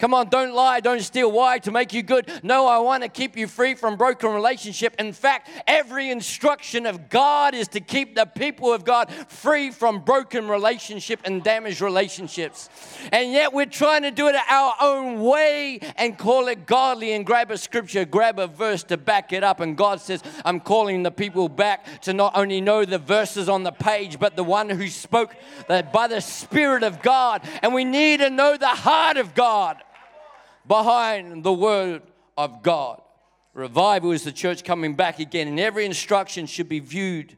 Come 0.00 0.14
on, 0.14 0.30
don't 0.30 0.54
lie, 0.54 0.80
don't 0.80 1.02
steal. 1.02 1.30
Why? 1.30 1.58
To 1.58 1.70
make 1.70 1.92
you 1.92 2.02
good. 2.02 2.32
No, 2.42 2.66
I 2.66 2.78
want 2.78 3.02
to 3.02 3.08
keep 3.10 3.36
you 3.36 3.46
free 3.46 3.74
from 3.74 3.98
broken 3.98 4.32
relationship. 4.32 4.94
In 4.98 5.12
fact, 5.12 5.50
every 5.66 6.08
instruction 6.08 6.86
of 6.86 7.10
God 7.10 7.54
is 7.54 7.68
to 7.68 7.80
keep 7.80 8.14
the 8.14 8.24
people 8.24 8.72
of 8.72 8.86
God 8.86 9.12
free 9.28 9.70
from 9.70 10.00
broken 10.00 10.48
relationship 10.48 11.20
and 11.26 11.44
damaged 11.44 11.82
relationships. 11.82 12.70
And 13.12 13.30
yet 13.30 13.52
we're 13.52 13.66
trying 13.66 14.00
to 14.04 14.10
do 14.10 14.28
it 14.28 14.36
our 14.48 14.74
own 14.80 15.20
way 15.20 15.80
and 15.96 16.16
call 16.16 16.48
it 16.48 16.64
godly 16.64 17.12
and 17.12 17.26
grab 17.26 17.50
a 17.50 17.58
scripture, 17.58 18.06
grab 18.06 18.38
a 18.38 18.46
verse 18.46 18.82
to 18.84 18.96
back 18.96 19.34
it 19.34 19.44
up. 19.44 19.60
And 19.60 19.76
God 19.76 20.00
says, 20.00 20.22
I'm 20.46 20.60
calling 20.60 21.02
the 21.02 21.10
people 21.10 21.50
back 21.50 22.00
to 22.02 22.14
not 22.14 22.38
only 22.38 22.62
know 22.62 22.86
the 22.86 22.98
verses 22.98 23.50
on 23.50 23.64
the 23.64 23.72
page, 23.72 24.18
but 24.18 24.34
the 24.34 24.44
one 24.44 24.70
who 24.70 24.88
spoke 24.88 25.36
that 25.68 25.92
by 25.92 26.08
the 26.08 26.20
Spirit 26.20 26.84
of 26.84 27.02
God. 27.02 27.46
And 27.60 27.74
we 27.74 27.84
need 27.84 28.20
to 28.20 28.30
know 28.30 28.56
the 28.56 28.66
heart 28.66 29.18
of 29.18 29.34
God 29.34 29.82
behind 30.66 31.44
the 31.44 31.52
word 31.52 32.02
of 32.36 32.62
God. 32.62 33.00
Revival 33.54 34.12
is 34.12 34.24
the 34.24 34.32
church 34.32 34.64
coming 34.64 34.94
back 34.94 35.18
again, 35.18 35.48
and 35.48 35.58
every 35.58 35.84
instruction 35.84 36.46
should 36.46 36.68
be 36.68 36.78
viewed 36.78 37.36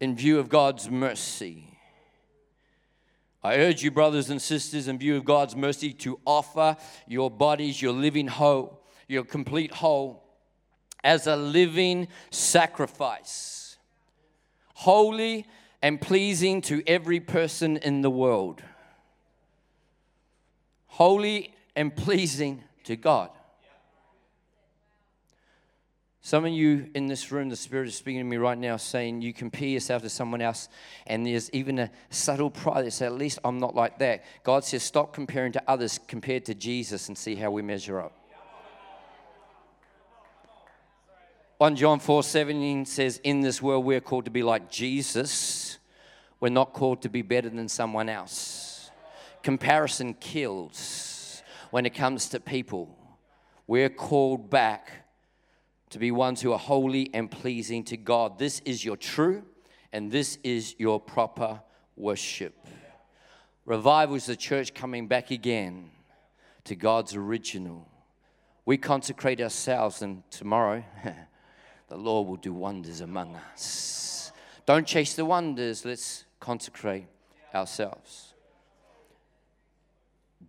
in 0.00 0.16
view 0.16 0.38
of 0.38 0.48
God's 0.48 0.90
mercy. 0.90 1.78
I 3.42 3.58
urge 3.58 3.82
you, 3.82 3.92
brothers 3.92 4.28
and 4.28 4.42
sisters, 4.42 4.88
in 4.88 4.98
view 4.98 5.16
of 5.16 5.24
God's 5.24 5.54
mercy, 5.54 5.92
to 5.92 6.18
offer 6.26 6.76
your 7.06 7.30
bodies, 7.30 7.80
your 7.80 7.92
living 7.92 8.26
whole, 8.26 8.82
your 9.06 9.24
complete 9.24 9.72
whole, 9.72 10.24
as 11.04 11.28
a 11.28 11.36
living 11.36 12.08
sacrifice, 12.30 13.76
holy 14.74 15.46
and 15.80 16.00
pleasing 16.00 16.60
to 16.62 16.82
every 16.88 17.20
person 17.20 17.76
in 17.76 18.02
the 18.02 18.10
world. 18.10 18.60
Holy 20.86 21.54
and 21.76 21.94
pleasing 21.94 22.64
to 22.84 22.96
God. 22.96 23.30
Some 26.22 26.44
of 26.44 26.50
you 26.50 26.90
in 26.94 27.06
this 27.06 27.30
room, 27.30 27.50
the 27.50 27.54
Spirit 27.54 27.86
is 27.86 27.94
speaking 27.94 28.18
to 28.18 28.24
me 28.24 28.36
right 28.36 28.58
now, 28.58 28.78
saying 28.78 29.22
you 29.22 29.32
compare 29.32 29.68
yourself 29.68 30.02
to 30.02 30.08
someone 30.08 30.42
else, 30.42 30.68
and 31.06 31.24
there's 31.24 31.48
even 31.52 31.78
a 31.78 31.88
subtle 32.10 32.50
pride 32.50 32.84
that 32.84 32.90
says, 32.90 33.02
At 33.02 33.12
least 33.12 33.38
I'm 33.44 33.60
not 33.60 33.76
like 33.76 34.00
that. 34.00 34.24
God 34.42 34.64
says, 34.64 34.82
Stop 34.82 35.12
comparing 35.12 35.52
to 35.52 35.62
others 35.68 36.00
compared 36.08 36.46
to 36.46 36.54
Jesus 36.54 37.06
and 37.06 37.16
see 37.16 37.36
how 37.36 37.52
we 37.52 37.62
measure 37.62 38.00
up. 38.00 38.12
1 41.58 41.76
John 41.76 42.00
4 42.00 42.24
17 42.24 42.86
says, 42.86 43.20
In 43.22 43.40
this 43.40 43.62
world 43.62 43.84
we're 43.84 44.00
called 44.00 44.24
to 44.24 44.32
be 44.32 44.42
like 44.42 44.68
Jesus. 44.68 45.78
We're 46.40 46.48
not 46.48 46.72
called 46.72 47.02
to 47.02 47.08
be 47.08 47.22
better 47.22 47.50
than 47.50 47.68
someone 47.68 48.08
else. 48.08 48.90
Comparison 49.44 50.12
kills 50.14 51.05
when 51.70 51.86
it 51.86 51.94
comes 51.94 52.28
to 52.30 52.40
people. 52.40 52.96
We're 53.66 53.88
called 53.88 54.50
back 54.50 54.90
to 55.90 55.98
be 55.98 56.10
ones 56.10 56.40
who 56.40 56.52
are 56.52 56.58
holy 56.58 57.10
and 57.14 57.30
pleasing 57.30 57.84
to 57.84 57.96
God. 57.96 58.38
This 58.38 58.60
is 58.64 58.84
your 58.84 58.96
true 58.96 59.44
and 59.92 60.10
this 60.10 60.38
is 60.42 60.74
your 60.78 61.00
proper 61.00 61.60
worship. 61.96 62.66
Revival 63.64 64.16
is 64.16 64.26
the 64.26 64.36
church 64.36 64.74
coming 64.74 65.08
back 65.08 65.30
again 65.30 65.90
to 66.64 66.76
God's 66.76 67.14
original. 67.14 67.88
We 68.64 68.76
consecrate 68.76 69.40
ourselves, 69.40 70.02
and 70.02 70.22
tomorrow 70.30 70.84
the 71.88 71.96
Lord 71.96 72.28
will 72.28 72.36
do 72.36 72.52
wonders 72.52 73.00
among 73.00 73.36
us. 73.36 74.32
Don't 74.66 74.86
chase 74.86 75.14
the 75.14 75.24
wonders, 75.24 75.84
let's 75.84 76.24
consecrate 76.40 77.06
ourselves. 77.54 78.34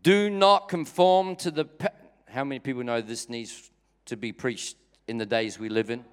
Do 0.03 0.29
not 0.29 0.69
conform 0.69 1.35
to 1.37 1.51
the. 1.51 1.65
Pa- 1.65 1.89
How 2.27 2.43
many 2.43 2.59
people 2.59 2.83
know 2.83 3.01
this 3.01 3.29
needs 3.29 3.71
to 4.05 4.15
be 4.15 4.31
preached 4.31 4.77
in 5.07 5.17
the 5.17 5.25
days 5.25 5.59
we 5.59 5.69
live 5.69 5.89
in? 5.89 6.05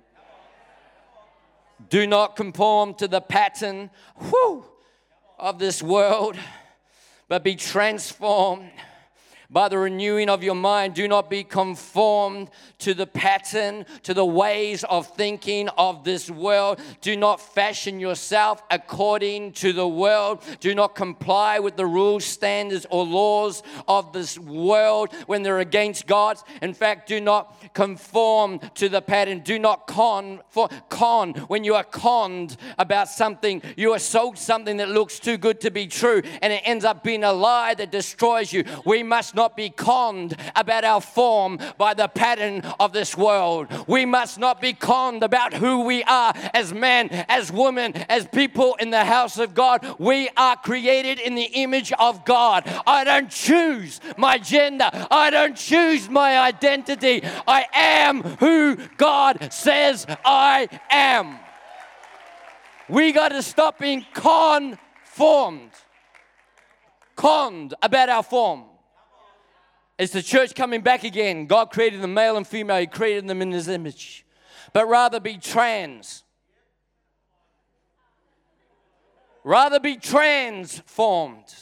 Do 1.90 2.06
not 2.06 2.36
conform 2.36 2.94
to 2.94 3.08
the 3.08 3.20
pattern 3.20 3.90
whew, 4.16 4.64
of 5.38 5.58
this 5.58 5.82
world, 5.82 6.36
but 7.28 7.42
be 7.44 7.56
transformed 7.56 8.70
by 9.54 9.68
the 9.68 9.78
renewing 9.78 10.28
of 10.28 10.42
your 10.42 10.56
mind. 10.56 10.94
Do 10.94 11.06
not 11.06 11.30
be 11.30 11.44
conformed 11.44 12.50
to 12.80 12.92
the 12.92 13.06
pattern, 13.06 13.86
to 14.02 14.12
the 14.12 14.26
ways 14.26 14.82
of 14.82 15.06
thinking 15.14 15.68
of 15.78 16.02
this 16.02 16.28
world. 16.28 16.80
Do 17.00 17.16
not 17.16 17.40
fashion 17.40 18.00
yourself 18.00 18.64
according 18.68 19.52
to 19.52 19.72
the 19.72 19.86
world. 19.86 20.42
Do 20.58 20.74
not 20.74 20.96
comply 20.96 21.60
with 21.60 21.76
the 21.76 21.86
rules, 21.86 22.24
standards, 22.24 22.84
or 22.90 23.06
laws 23.06 23.62
of 23.86 24.12
this 24.12 24.36
world 24.36 25.14
when 25.26 25.44
they're 25.44 25.60
against 25.60 26.08
God's. 26.08 26.42
In 26.60 26.74
fact, 26.74 27.08
do 27.08 27.20
not 27.20 27.72
conform 27.74 28.58
to 28.74 28.88
the 28.88 29.00
pattern. 29.00 29.38
Do 29.38 29.60
not 29.60 29.86
con, 29.86 30.40
for, 30.48 30.68
con 30.88 31.34
when 31.46 31.62
you 31.62 31.76
are 31.76 31.84
conned 31.84 32.56
about 32.76 33.08
something. 33.08 33.62
You 33.76 33.92
are 33.92 34.00
sold 34.00 34.36
something 34.36 34.78
that 34.78 34.88
looks 34.88 35.20
too 35.20 35.36
good 35.36 35.60
to 35.60 35.70
be 35.70 35.86
true, 35.86 36.22
and 36.42 36.52
it 36.52 36.62
ends 36.64 36.84
up 36.84 37.04
being 37.04 37.22
a 37.22 37.32
lie 37.32 37.74
that 37.74 37.92
destroys 37.92 38.52
you. 38.52 38.64
We 38.84 39.04
must 39.04 39.36
not 39.36 39.43
not 39.44 39.58
be 39.58 39.68
conned 39.68 40.34
about 40.56 40.84
our 40.84 41.02
form 41.02 41.58
by 41.76 41.92
the 41.92 42.08
pattern 42.08 42.62
of 42.80 42.94
this 42.94 43.14
world. 43.14 43.66
We 43.86 44.06
must 44.06 44.38
not 44.38 44.58
be 44.58 44.72
conned 44.72 45.22
about 45.22 45.52
who 45.52 45.84
we 45.84 46.02
are 46.04 46.32
as 46.54 46.72
men, 46.72 47.10
as 47.28 47.52
women, 47.52 47.92
as 48.08 48.26
people 48.26 48.74
in 48.80 48.88
the 48.88 49.04
house 49.04 49.38
of 49.38 49.52
God. 49.52 49.96
We 49.98 50.30
are 50.34 50.56
created 50.56 51.20
in 51.20 51.34
the 51.34 51.50
image 51.64 51.92
of 51.98 52.24
God. 52.24 52.62
I 52.86 53.04
don't 53.04 53.28
choose 53.28 54.00
my 54.16 54.38
gender, 54.38 54.88
I 55.10 55.28
don't 55.28 55.58
choose 55.58 56.08
my 56.08 56.38
identity. 56.38 57.22
I 57.46 57.66
am 57.74 58.22
who 58.22 58.76
God 58.96 59.52
says 59.52 60.06
I 60.24 60.70
am. 60.90 61.38
We 62.88 63.12
got 63.12 63.28
to 63.28 63.42
stop 63.42 63.78
being 63.78 64.06
conformed, 64.14 65.72
conned 67.14 67.74
about 67.82 68.08
our 68.08 68.22
form. 68.22 68.64
It's 69.98 70.12
the 70.12 70.22
church 70.22 70.54
coming 70.54 70.80
back 70.80 71.04
again. 71.04 71.46
God 71.46 71.70
created 71.70 72.02
the 72.02 72.08
male 72.08 72.36
and 72.36 72.46
female, 72.46 72.80
He 72.80 72.86
created 72.86 73.28
them 73.28 73.40
in 73.42 73.52
His 73.52 73.68
image. 73.68 74.26
But 74.72 74.88
rather 74.88 75.20
be 75.20 75.38
trans. 75.38 76.24
Rather 79.44 79.78
be 79.78 79.96
transformed. 79.96 81.54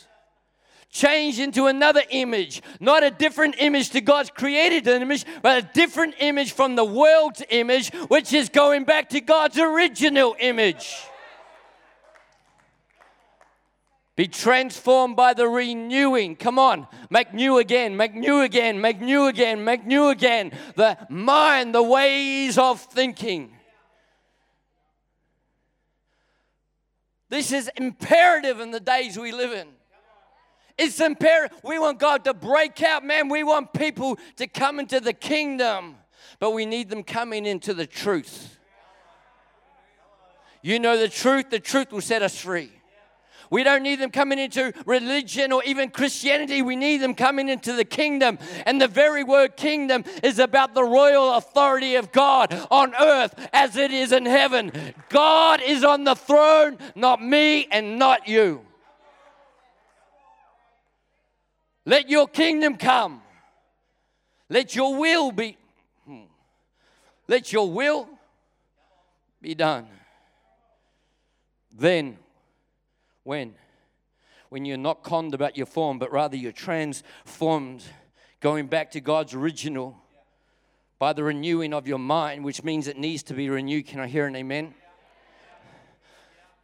Change 0.89 1.39
into 1.39 1.67
another 1.67 2.03
image, 2.11 2.63
not 2.79 3.03
a 3.03 3.11
different 3.11 3.57
image 3.59 3.91
to 3.91 4.03
God's 4.03 4.31
created 4.31 4.87
image, 4.87 5.25
but 5.41 5.65
a 5.65 5.69
different 5.73 6.15
image 6.21 6.53
from 6.53 6.77
the 6.77 6.85
world's 6.85 7.43
image, 7.49 7.91
which 8.09 8.35
is 8.35 8.51
going 8.51 8.85
back 8.85 9.09
to 9.09 9.21
God's 9.23 9.59
original 9.59 10.37
image. 10.39 10.95
Be 14.23 14.29
transformed 14.29 15.17
by 15.17 15.35
the 15.35 15.49
renewing. 15.49 16.37
Come 16.37 16.57
on, 16.57 16.87
make 17.11 17.35
new 17.35 17.59
again, 17.59 17.97
make 17.97 18.15
new 18.15 18.43
again, 18.43 18.81
make 18.81 19.01
new 19.01 19.27
again, 19.27 19.65
make 19.65 19.85
new 19.85 20.11
again. 20.11 20.53
The 20.77 20.97
mind, 21.09 21.75
the 21.75 21.83
ways 21.83 22.57
of 22.57 22.81
thinking. 22.81 23.53
This 27.31 27.51
is 27.51 27.69
imperative 27.77 28.61
in 28.61 28.71
the 28.71 28.79
days 28.79 29.19
we 29.19 29.33
live 29.33 29.51
in. 29.51 29.67
It's 30.79 31.01
imperative. 31.01 31.59
We 31.65 31.81
want 31.81 31.99
God 31.99 32.23
to 32.27 32.33
break 32.33 32.81
out, 32.81 33.05
man. 33.05 33.29
We 33.29 33.43
want 33.43 33.73
people 33.73 34.21
to 34.37 34.47
come 34.47 34.79
into 34.79 35.01
the 35.01 35.15
kingdom, 35.15 35.97
but 36.39 36.53
we 36.53 36.65
need 36.65 36.91
them 36.91 37.03
coming 37.03 37.45
into 37.45 37.75
the 37.75 37.89
truth. 37.89 38.57
You 40.63 40.79
know 40.79 40.97
the 40.97 41.09
truth, 41.09 41.51
the 41.51 41.59
truth 41.59 41.91
will 41.91 42.01
set 42.01 42.23
us 42.23 42.39
free. 42.39 42.71
We 43.53 43.65
don't 43.65 43.83
need 43.83 43.97
them 43.97 44.11
coming 44.11 44.39
into 44.39 44.73
religion 44.87 45.53
or 45.53 45.63
even 45.65 45.91
Christianity. 45.91 46.63
We 46.63 46.75
need 46.75 47.03
them 47.03 47.15
coming 47.15 47.51
into 47.51 47.75
the 47.75 47.85
kingdom. 47.85 48.39
And 48.65 48.81
the 48.81 48.89
very 48.89 49.23
word 49.23 49.59
kingdom 49.59 50.05
is 50.23 50.39
about 50.39 50.73
the 50.73 50.83
royal 50.83 51.35
authority 51.35 51.97
of 51.97 52.13
God 52.13 52.51
on 52.71 52.95
earth 52.99 53.35
as 53.53 53.77
it 53.77 53.91
is 53.91 54.11
in 54.11 54.25
heaven. 54.25 54.73
God 55.11 55.61
is 55.61 55.85
on 55.85 56.05
the 56.05 56.15
throne, 56.15 56.79
not 56.95 57.23
me 57.23 57.67
and 57.71 57.99
not 57.99 58.27
you. 58.27 58.65
Let 61.85 62.09
your 62.09 62.29
kingdom 62.29 62.79
come. 62.79 63.21
Let 64.49 64.75
your 64.75 64.97
will 64.97 65.31
be. 65.31 65.59
Hmm. 66.07 66.23
Let 67.29 67.53
your 67.53 67.71
will 67.71 68.09
be 69.43 69.55
done. 69.55 69.89
Then 71.71 72.17
when? 73.25 73.55
When 74.49 74.65
you're 74.65 74.77
not 74.77 75.03
conned 75.03 75.35
about 75.35 75.57
your 75.57 75.67
form, 75.67 75.99
but 75.99 76.13
rather 76.13 76.37
you're 76.37 76.53
transformed, 76.53 77.85
going 78.41 78.67
back 78.67 78.91
to 78.93 79.01
God's 79.01 79.35
original 79.35 79.97
by 80.99 81.13
the 81.13 81.25
renewing 81.25 81.73
of 81.73 81.89
your 81.89 81.99
mind, 81.99 82.45
which 82.45 82.63
means 82.63 82.87
it 82.87 82.97
needs 82.97 83.23
to 83.25 83.35
be 83.35 83.49
renewed. 83.49 83.87
Can 83.87 84.01
I 84.01 84.07
hear 84.07 84.27
an 84.27 84.37
amen? 84.37 84.75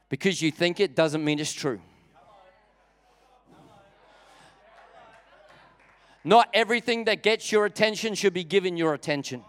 Because 0.08 0.40
you 0.40 0.50
think 0.50 0.80
it 0.80 0.94
doesn't 0.94 1.24
mean 1.24 1.38
it's 1.38 1.52
true. 1.52 1.80
Not 6.24 6.48
everything 6.52 7.04
that 7.04 7.22
gets 7.22 7.50
your 7.50 7.64
attention 7.64 8.14
should 8.14 8.34
be 8.34 8.44
given 8.44 8.76
your 8.76 8.94
attention. 8.94 9.44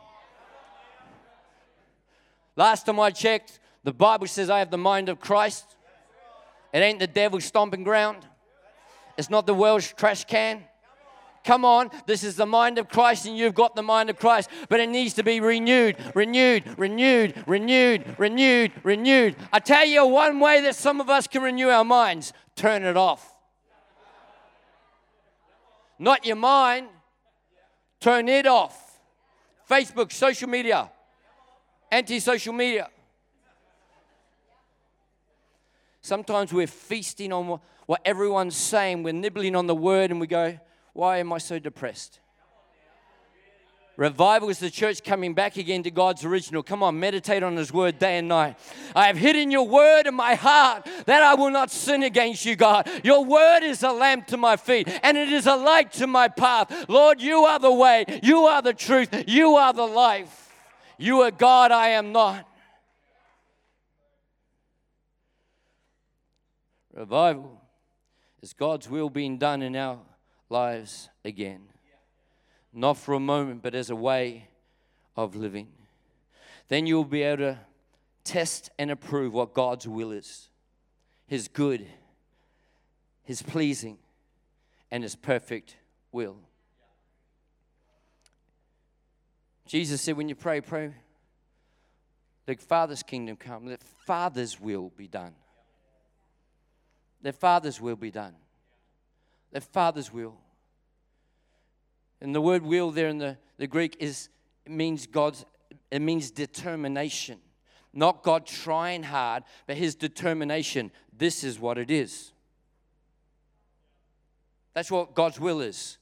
Last 2.56 2.86
time 2.86 3.00
I 3.00 3.12
checked, 3.12 3.60
the 3.84 3.94
Bible 3.94 4.28
says 4.28 4.50
I 4.50 4.60
have 4.60 4.72
the 4.72 4.78
mind 4.78 5.10
of 5.10 5.20
Christ. 5.20 5.76
It 6.74 6.80
ain't 6.80 7.00
the 7.00 7.08
devil's 7.08 7.46
stomping 7.46 7.84
ground. 7.84 8.28
It's 9.18 9.30
not 9.30 9.46
the 9.46 9.54
world's 9.54 9.92
trash 9.94 10.26
can. 10.26 10.64
Come 11.44 11.64
on, 11.64 11.90
this 12.06 12.24
is 12.24 12.36
the 12.36 12.46
mind 12.46 12.78
of 12.78 12.90
Christ, 12.90 13.26
and 13.26 13.38
you've 13.38 13.56
got 13.56 13.76
the 13.76 13.82
mind 13.82 14.10
of 14.10 14.20
Christ, 14.20 14.50
but 14.68 14.80
it 14.80 14.90
needs 14.90 15.14
to 15.16 15.24
be 15.24 15.40
renewed, 15.40 15.96
renewed, 16.14 16.64
renewed, 16.78 17.44
renewed, 17.48 18.16
renewed, 18.18 18.72
renewed. 18.84 19.36
I 19.52 19.60
tell 19.60 19.86
you 19.86 20.06
one 20.06 20.40
way 20.40 20.62
that 20.62 20.76
some 20.76 21.00
of 21.00 21.10
us 21.10 21.28
can 21.28 21.42
renew 21.42 21.70
our 21.70 21.86
minds 21.86 22.34
turn 22.56 22.84
it 22.84 22.98
off. 22.98 23.34
Not 25.98 26.26
your 26.26 26.36
mind, 26.36 26.88
turn 28.00 28.30
it 28.30 28.46
off. 28.46 29.00
Facebook, 29.70 30.12
social 30.12 30.50
media, 30.50 30.92
anti 31.92 32.20
social 32.20 32.54
media. 32.54 32.90
Sometimes 36.02 36.54
we're 36.54 36.68
feasting 36.68 37.34
on 37.34 37.60
what 37.86 38.02
everyone's 38.06 38.56
saying, 38.56 39.04
we're 39.04 39.14
nibbling 39.14 39.56
on 39.56 39.68
the 39.68 39.76
word, 39.76 40.12
and 40.12 40.20
we 40.20 40.28
go, 40.28 40.58
Why 40.94 41.18
am 41.18 41.34
I 41.34 41.40
so 41.40 41.60
depressed? 41.60 42.20
Revival 44.00 44.48
is 44.48 44.60
the 44.60 44.70
church 44.70 45.04
coming 45.04 45.34
back 45.34 45.58
again 45.58 45.84
to 45.84 45.92
God's 45.92 46.24
original. 46.24 46.64
Come 46.64 46.84
on, 46.84 46.98
meditate 47.02 47.44
on 47.44 47.58
His 47.58 47.74
word 47.74 48.00
day 48.00 48.18
and 48.18 48.30
night. 48.30 48.58
I 48.96 49.08
have 49.08 49.18
hidden 49.18 49.52
your 49.52 49.68
word 49.68 50.08
in 50.08 50.16
my 50.16 50.36
heart 50.36 50.88
that 51.06 51.22
I 51.22 51.34
will 51.34 51.52
not 51.52 51.70
sin 51.70 52.04
against 52.04 52.46
you, 52.46 52.56
God. 52.56 52.90
Your 53.04 53.26
word 53.26 53.64
is 53.64 53.84
a 53.84 53.92
lamp 53.92 54.28
to 54.28 54.38
my 54.38 54.56
feet 54.56 54.88
and 55.04 55.18
it 55.18 55.28
is 55.28 55.48
a 55.48 55.56
light 55.58 55.92
to 55.94 56.08
my 56.08 56.30
path. 56.30 56.86
Lord, 56.88 57.20
you 57.20 57.40
are 57.40 57.60
the 57.60 57.74
way, 57.74 58.06
you 58.24 58.46
are 58.46 58.62
the 58.62 58.74
truth, 58.74 59.26
you 59.28 59.56
are 59.56 59.74
the 59.74 59.86
life. 59.86 60.50
You 60.98 61.22
are 61.24 61.32
God, 61.32 61.74
I 61.74 61.90
am 61.90 62.14
not. 62.14 62.49
Revival 67.00 67.62
is 68.42 68.52
God's 68.52 68.90
will 68.90 69.10
being 69.10 69.38
done 69.38 69.62
in 69.62 69.74
our 69.78 70.00
lives 70.50 71.10
again. 71.24 71.62
Not 72.74 72.98
for 72.98 73.14
a 73.14 73.22
moment, 73.22 73.64
but 73.64 73.74
as 73.74 73.90
a 73.90 73.96
way 73.96 74.50
of 75.16 75.34
living. 75.34 75.70
Then 76.68 76.86
you'll 76.86 77.06
be 77.06 77.24
able 77.24 77.38
to 77.38 77.60
test 78.26 78.70
and 78.78 78.92
approve 78.92 79.34
what 79.34 79.54
God's 79.54 79.88
will 79.88 80.12
is 80.12 80.50
His 81.26 81.48
good, 81.48 81.88
His 83.24 83.42
pleasing, 83.42 83.98
and 84.92 85.02
His 85.02 85.16
perfect 85.16 85.78
will. 86.12 86.36
Jesus 89.66 90.02
said, 90.02 90.18
when 90.18 90.28
you 90.28 90.36
pray, 90.36 90.60
pray, 90.60 90.94
let 92.46 92.60
Father's 92.60 93.04
kingdom 93.04 93.38
come, 93.38 93.68
let 93.68 93.82
Father's 94.06 94.60
will 94.60 94.92
be 94.98 95.08
done. 95.08 95.34
Their 97.22 97.34
Father's 97.34 97.82
will 97.82 97.96
be 97.96 98.12
done. 98.12 98.36
Their 99.52 99.62
Father's 99.62 100.14
will. 100.14 100.36
And 102.22 102.34
the 102.34 102.42
word 102.42 102.64
will 102.64 102.92
there 102.92 103.08
in 103.08 103.18
the, 103.18 103.38
the 103.58 103.68
Greek 103.68 103.98
is 104.00 104.30
it 104.66 104.72
means 104.72 105.08
God's 105.08 105.46
it 105.92 106.02
means 106.02 106.32
determination. 106.32 107.40
Not 107.94 108.22
God 108.22 108.46
trying 108.46 109.04
hard, 109.04 109.44
but 109.66 109.78
his 109.78 109.96
determination. 109.96 110.92
This 111.18 111.44
is 111.44 111.60
what 111.60 111.78
it 111.78 111.90
is. 111.90 112.32
That's 114.74 114.92
what 114.92 115.16
God's 115.16 115.40
will 115.40 115.62
is. 115.62 115.98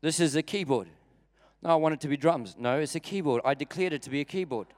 This 0.00 0.20
is 0.20 0.34
a 0.36 0.42
keyboard. 0.42 0.88
No, 1.62 1.70
I 1.70 1.74
want 1.74 1.94
it 1.94 2.00
to 2.00 2.08
be 2.08 2.16
drums. 2.16 2.56
No, 2.58 2.78
it's 2.78 2.94
a 2.94 3.00
keyboard. 3.00 3.42
I 3.44 3.54
declared 3.54 3.92
it 3.92 4.02
to 4.02 4.10
be 4.10 4.20
a 4.20 4.24
keyboard. 4.24 4.68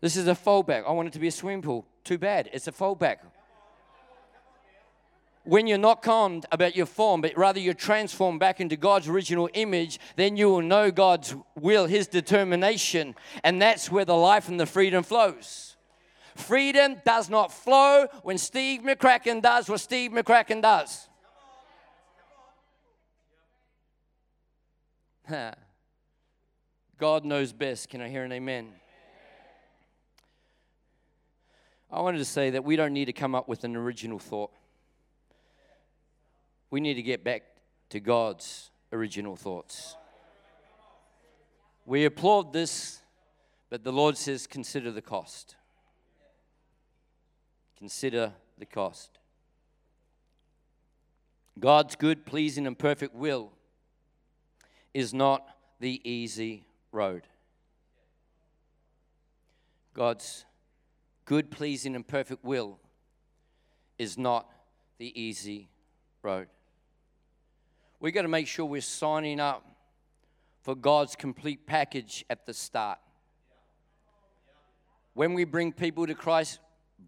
This 0.00 0.16
is 0.16 0.28
a 0.28 0.34
foldback. 0.34 0.84
I 0.86 0.92
want 0.92 1.08
it 1.08 1.12
to 1.14 1.18
be 1.18 1.28
a 1.28 1.32
swimming 1.32 1.62
pool. 1.62 1.86
Too 2.04 2.18
bad. 2.18 2.48
It's 2.52 2.68
a 2.68 2.72
foldback 2.72 3.18
when 5.46 5.66
you're 5.66 5.78
not 5.78 6.02
calmed 6.02 6.44
about 6.50 6.76
your 6.76 6.86
form, 6.86 7.20
but 7.20 7.36
rather 7.38 7.60
you're 7.60 7.72
transformed 7.72 8.40
back 8.40 8.60
into 8.60 8.76
God's 8.76 9.08
original 9.08 9.48
image, 9.54 10.00
then 10.16 10.36
you 10.36 10.48
will 10.50 10.62
know 10.62 10.90
God's 10.90 11.34
will, 11.54 11.86
His 11.86 12.08
determination, 12.08 13.14
and 13.44 13.62
that's 13.62 13.90
where 13.90 14.04
the 14.04 14.16
life 14.16 14.48
and 14.48 14.58
the 14.58 14.66
freedom 14.66 15.04
flows. 15.04 15.76
Freedom 16.34 16.96
does 17.04 17.30
not 17.30 17.52
flow 17.52 18.08
when 18.22 18.38
Steve 18.38 18.82
McCracken 18.82 19.40
does 19.40 19.68
what 19.68 19.80
Steve 19.80 20.10
McCracken 20.10 20.60
does. 20.60 21.08
God 26.98 27.24
knows 27.24 27.52
best. 27.52 27.88
Can 27.88 28.00
I 28.00 28.08
hear 28.08 28.24
an 28.24 28.32
amen? 28.32 28.72
I 31.90 32.00
wanted 32.00 32.18
to 32.18 32.24
say 32.24 32.50
that 32.50 32.64
we 32.64 32.74
don't 32.76 32.92
need 32.92 33.04
to 33.06 33.12
come 33.12 33.34
up 33.34 33.48
with 33.48 33.64
an 33.64 33.76
original 33.76 34.18
thought. 34.18 34.50
We 36.70 36.80
need 36.80 36.94
to 36.94 37.02
get 37.02 37.22
back 37.22 37.42
to 37.90 38.00
God's 38.00 38.70
original 38.92 39.36
thoughts. 39.36 39.96
We 41.84 42.04
applaud 42.04 42.52
this, 42.52 43.00
but 43.70 43.84
the 43.84 43.92
Lord 43.92 44.16
says, 44.16 44.46
consider 44.46 44.90
the 44.90 45.02
cost. 45.02 45.54
Consider 47.78 48.32
the 48.58 48.66
cost. 48.66 49.18
God's 51.58 51.94
good, 51.94 52.26
pleasing, 52.26 52.66
and 52.66 52.76
perfect 52.76 53.14
will 53.14 53.52
is 54.92 55.14
not 55.14 55.46
the 55.78 56.00
easy 56.08 56.66
road. 56.90 57.22
God's 59.94 60.44
good, 61.24 61.50
pleasing, 61.50 61.94
and 61.94 62.06
perfect 62.06 62.44
will 62.44 62.78
is 63.98 64.18
not 64.18 64.50
the 64.98 65.18
easy 65.18 65.68
road 66.22 66.48
we 68.00 68.12
got 68.12 68.22
to 68.22 68.28
make 68.28 68.46
sure 68.46 68.66
we're 68.66 68.80
signing 68.80 69.40
up 69.40 69.64
for 70.62 70.74
God's 70.74 71.16
complete 71.16 71.66
package 71.66 72.24
at 72.28 72.44
the 72.46 72.52
start. 72.52 72.98
When 75.14 75.32
we 75.32 75.44
bring 75.44 75.72
people 75.72 76.06
to 76.06 76.14
Christ, 76.14 76.58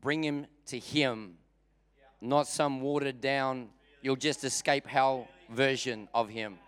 bring 0.01 0.23
them 0.23 0.47
to 0.67 0.79
Him, 0.79 1.35
not 2.21 2.47
some 2.47 2.81
watered 2.81 3.21
down, 3.21 3.69
you'll 4.01 4.17
just 4.17 4.45
escape 4.45 4.87
hell 4.87 5.29
version 5.51 6.09
of 6.15 6.29
Him. 6.29 6.59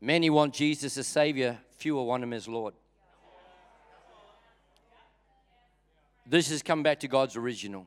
Many 0.00 0.30
want 0.30 0.54
Jesus 0.54 0.96
as 0.96 1.08
Savior, 1.08 1.58
fewer 1.76 2.04
want 2.04 2.22
Him 2.22 2.32
as 2.32 2.46
Lord. 2.46 2.74
This 6.24 6.50
has 6.50 6.62
come 6.62 6.82
back 6.82 7.00
to 7.00 7.08
God's 7.08 7.36
original. 7.36 7.86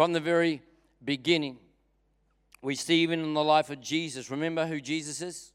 From 0.00 0.14
the 0.14 0.20
very 0.20 0.62
beginning, 1.04 1.58
we 2.62 2.74
see 2.74 3.02
even 3.02 3.20
in 3.20 3.34
the 3.34 3.44
life 3.44 3.68
of 3.68 3.82
Jesus. 3.82 4.30
Remember 4.30 4.66
who 4.66 4.80
Jesus 4.80 5.20
is? 5.20 5.52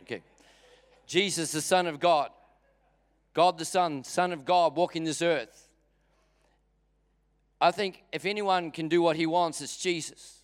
Okay. 0.00 0.22
Jesus, 1.06 1.52
the 1.52 1.60
Son 1.60 1.86
of 1.86 2.00
God. 2.00 2.30
God 3.34 3.58
the 3.58 3.66
Son, 3.66 4.02
Son 4.02 4.32
of 4.32 4.46
God, 4.46 4.76
walking 4.76 5.04
this 5.04 5.20
earth. 5.20 5.68
I 7.60 7.70
think 7.70 8.02
if 8.12 8.24
anyone 8.24 8.70
can 8.70 8.88
do 8.88 9.02
what 9.02 9.16
he 9.16 9.26
wants, 9.26 9.60
it's 9.60 9.76
Jesus. 9.76 10.38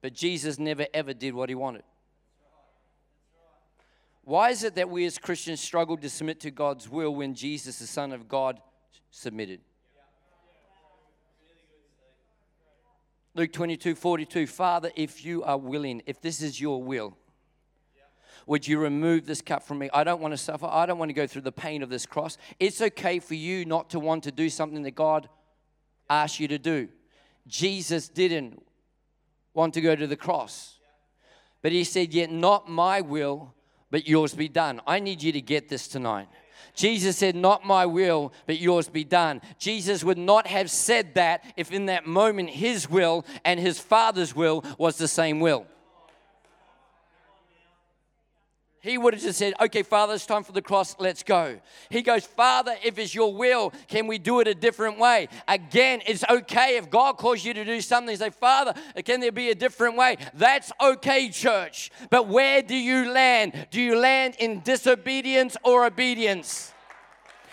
But 0.00 0.14
Jesus 0.14 0.60
never 0.60 0.86
ever 0.94 1.12
did 1.12 1.34
what 1.34 1.48
he 1.48 1.56
wanted. 1.56 1.82
Why 4.22 4.50
is 4.50 4.62
it 4.62 4.76
that 4.76 4.90
we 4.90 5.06
as 5.06 5.18
Christians 5.18 5.60
struggle 5.60 5.96
to 5.96 6.08
submit 6.08 6.38
to 6.42 6.52
God's 6.52 6.88
will 6.88 7.12
when 7.12 7.34
Jesus, 7.34 7.80
the 7.80 7.88
Son 7.88 8.12
of 8.12 8.28
God, 8.28 8.60
submitted? 9.10 9.58
Luke 13.36 13.52
22 13.52 13.96
42, 13.96 14.46
Father, 14.46 14.90
if 14.94 15.24
you 15.24 15.42
are 15.42 15.58
willing, 15.58 16.02
if 16.06 16.20
this 16.20 16.40
is 16.40 16.60
your 16.60 16.82
will, 16.82 17.16
would 18.46 18.68
you 18.68 18.78
remove 18.78 19.26
this 19.26 19.40
cup 19.40 19.62
from 19.62 19.78
me? 19.78 19.90
I 19.92 20.04
don't 20.04 20.20
want 20.20 20.32
to 20.32 20.38
suffer. 20.38 20.66
I 20.66 20.86
don't 20.86 20.98
want 20.98 21.08
to 21.08 21.14
go 21.14 21.26
through 21.26 21.42
the 21.42 21.52
pain 21.52 21.82
of 21.82 21.88
this 21.88 22.06
cross. 22.06 22.38
It's 22.60 22.80
okay 22.80 23.18
for 23.18 23.34
you 23.34 23.64
not 23.64 23.90
to 23.90 23.98
want 23.98 24.24
to 24.24 24.32
do 24.32 24.48
something 24.48 24.82
that 24.82 24.94
God 24.94 25.28
asked 26.08 26.38
you 26.38 26.46
to 26.48 26.58
do. 26.58 26.88
Jesus 27.48 28.08
didn't 28.08 28.62
want 29.52 29.74
to 29.74 29.80
go 29.80 29.96
to 29.96 30.06
the 30.06 30.16
cross, 30.16 30.78
but 31.62 31.72
he 31.72 31.82
said, 31.84 32.14
Yet 32.14 32.30
not 32.30 32.68
my 32.68 33.00
will, 33.00 33.54
but 33.90 34.06
yours 34.06 34.34
be 34.34 34.48
done. 34.48 34.80
I 34.86 35.00
need 35.00 35.22
you 35.22 35.32
to 35.32 35.40
get 35.40 35.68
this 35.68 35.88
tonight. 35.88 36.28
Jesus 36.74 37.16
said, 37.16 37.36
Not 37.36 37.64
my 37.64 37.86
will, 37.86 38.32
but 38.46 38.58
yours 38.58 38.88
be 38.88 39.04
done. 39.04 39.40
Jesus 39.58 40.02
would 40.02 40.18
not 40.18 40.46
have 40.46 40.70
said 40.70 41.14
that 41.14 41.44
if 41.56 41.72
in 41.72 41.86
that 41.86 42.06
moment 42.06 42.50
his 42.50 42.90
will 42.90 43.24
and 43.44 43.60
his 43.60 43.78
Father's 43.78 44.34
will 44.34 44.64
was 44.76 44.98
the 44.98 45.08
same 45.08 45.40
will. 45.40 45.66
He 48.84 48.98
would 48.98 49.14
have 49.14 49.22
just 49.22 49.38
said, 49.38 49.54
Okay, 49.62 49.82
Father, 49.82 50.12
it's 50.12 50.26
time 50.26 50.44
for 50.44 50.52
the 50.52 50.60
cross, 50.60 50.94
let's 50.98 51.22
go. 51.22 51.58
He 51.88 52.02
goes, 52.02 52.26
Father, 52.26 52.76
if 52.84 52.98
it's 52.98 53.14
your 53.14 53.34
will, 53.34 53.72
can 53.88 54.06
we 54.06 54.18
do 54.18 54.40
it 54.40 54.46
a 54.46 54.54
different 54.54 54.98
way? 54.98 55.28
Again, 55.48 56.02
it's 56.06 56.22
okay 56.28 56.76
if 56.76 56.90
God 56.90 57.16
calls 57.16 57.42
you 57.42 57.54
to 57.54 57.64
do 57.64 57.80
something. 57.80 58.14
Say, 58.14 58.28
Father, 58.28 58.74
can 59.02 59.20
there 59.20 59.32
be 59.32 59.48
a 59.48 59.54
different 59.54 59.96
way? 59.96 60.18
That's 60.34 60.70
okay, 60.78 61.30
church. 61.30 61.90
But 62.10 62.28
where 62.28 62.60
do 62.60 62.76
you 62.76 63.10
land? 63.10 63.68
Do 63.70 63.80
you 63.80 63.98
land 63.98 64.36
in 64.38 64.60
disobedience 64.60 65.56
or 65.62 65.86
obedience? 65.86 66.74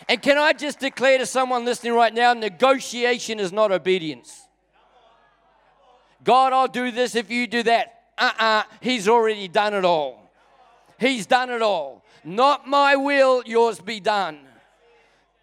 And 0.09 0.21
can 0.21 0.37
I 0.37 0.51
just 0.51 0.81
declare 0.81 1.17
to 1.19 1.25
someone 1.25 1.63
listening 1.63 1.93
right 1.93 2.13
now 2.13 2.33
negotiation 2.33 3.39
is 3.39 3.53
not 3.53 3.71
obedience. 3.71 4.37
God, 6.25 6.51
I'll 6.51 6.67
do 6.67 6.91
this 6.91 7.15
if 7.15 7.31
you 7.31 7.47
do 7.47 7.63
that. 7.63 8.01
Uh 8.17 8.31
uh-uh, 8.37 8.45
uh, 8.45 8.63
He's 8.81 9.07
already 9.07 9.47
done 9.47 9.73
it 9.73 9.85
all. 9.85 10.20
He's 11.01 11.25
done 11.25 11.49
it 11.49 11.63
all. 11.63 12.05
Not 12.23 12.67
my 12.67 12.95
will, 12.95 13.41
yours 13.43 13.81
be 13.81 13.99
done. 13.99 14.37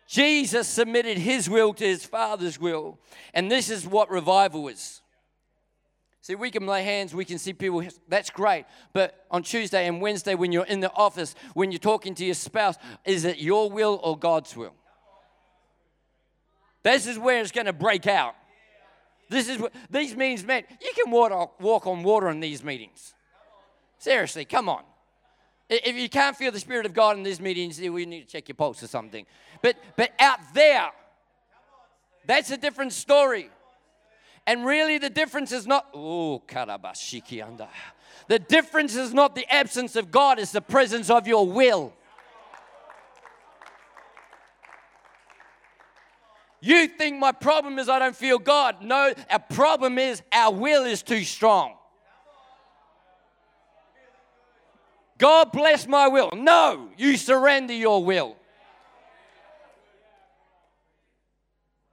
Jesus 0.07 0.69
submitted 0.69 1.19
his 1.19 1.51
will 1.51 1.75
to 1.75 1.85
his 1.85 2.07
Father's 2.07 2.61
will. 2.61 3.01
And 3.35 3.51
this 3.51 3.69
is 3.69 3.85
what 3.85 4.09
revival 4.09 4.69
is. 4.69 5.03
See, 6.21 6.37
we 6.37 6.53
can 6.53 6.65
lay 6.65 6.85
hands, 6.85 7.13
we 7.13 7.25
can 7.25 7.39
see 7.39 7.53
people, 7.53 7.83
that's 8.07 8.31
great. 8.31 8.67
But 8.93 9.27
on 9.33 9.43
Tuesday 9.43 9.89
and 9.89 10.01
Wednesday, 10.01 10.37
when 10.37 10.53
you're 10.53 10.65
in 10.65 10.79
the 10.79 10.93
office, 10.93 11.35
when 11.55 11.73
you're 11.73 11.81
talking 11.81 12.15
to 12.15 12.25
your 12.25 12.35
spouse, 12.35 12.77
is 13.05 13.25
it 13.25 13.39
your 13.39 13.69
will 13.69 13.99
or 14.05 14.17
God's 14.17 14.57
will? 14.57 14.75
This 16.85 17.09
is 17.09 17.19
where 17.19 17.41
it's 17.41 17.51
going 17.51 17.67
to 17.67 17.73
break 17.73 18.07
out. 18.07 18.37
This 19.29 19.49
is 19.49 19.59
what 19.59 19.73
these 19.91 20.15
meetings 20.15 20.45
meant. 20.45 20.67
You 20.81 20.93
can 20.95 21.11
walk, 21.11 21.61
walk 21.61 21.87
on 21.89 22.05
water 22.05 22.29
in 22.29 22.39
these 22.39 22.63
meetings. 22.63 23.13
Seriously, 23.99 24.45
come 24.45 24.69
on. 24.69 24.85
If 25.69 25.97
you 25.97 26.09
can't 26.09 26.37
feel 26.37 26.51
the 26.51 26.61
Spirit 26.61 26.87
of 26.87 26.95
God 26.95 27.17
in 27.17 27.23
these 27.23 27.41
meetings, 27.41 27.79
we 27.81 28.07
need 28.07 28.23
to 28.23 28.27
check 28.27 28.49
your 28.49 28.55
pulse 28.55 28.83
or 28.83 28.87
something. 28.87 29.27
But, 29.61 29.77
but 29.97 30.13
out 30.19 30.39
there, 30.55 30.91
that's 32.27 32.51
a 32.51 32.57
different 32.57 32.93
story. 32.93 33.51
And 34.47 34.65
really, 34.65 34.97
the 34.97 35.11
difference 35.11 35.53
is 35.53 35.67
not, 35.67 35.89
oh. 35.93 36.43
The 38.29 38.39
difference 38.39 38.97
is 38.97 39.13
not 39.13 39.35
the 39.35 39.47
absence 39.53 39.95
of 39.95 40.11
God, 40.11 40.39
it's 40.39 40.53
the 40.53 40.63
presence 40.63 41.11
of 41.11 41.27
your 41.29 41.47
will. 41.47 41.93
You 46.61 46.89
think 46.89 47.19
my 47.19 47.33
problem 47.33 47.79
is 47.79 47.89
I 47.89 47.99
don't 47.99 48.17
feel 48.17 48.39
God. 48.39 48.83
No, 48.83 49.15
our 49.31 49.39
problem 49.39 49.99
is 49.99 50.23
our 50.33 50.53
will 50.53 50.85
is 50.85 51.03
too 51.03 51.23
strong. 51.23 51.78
God 55.19 55.51
bless 55.53 55.87
my 55.87 56.09
will. 56.09 56.31
No, 56.35 56.89
you 56.97 57.17
surrender 57.17 57.75
your 57.75 58.05
will. 58.05 58.37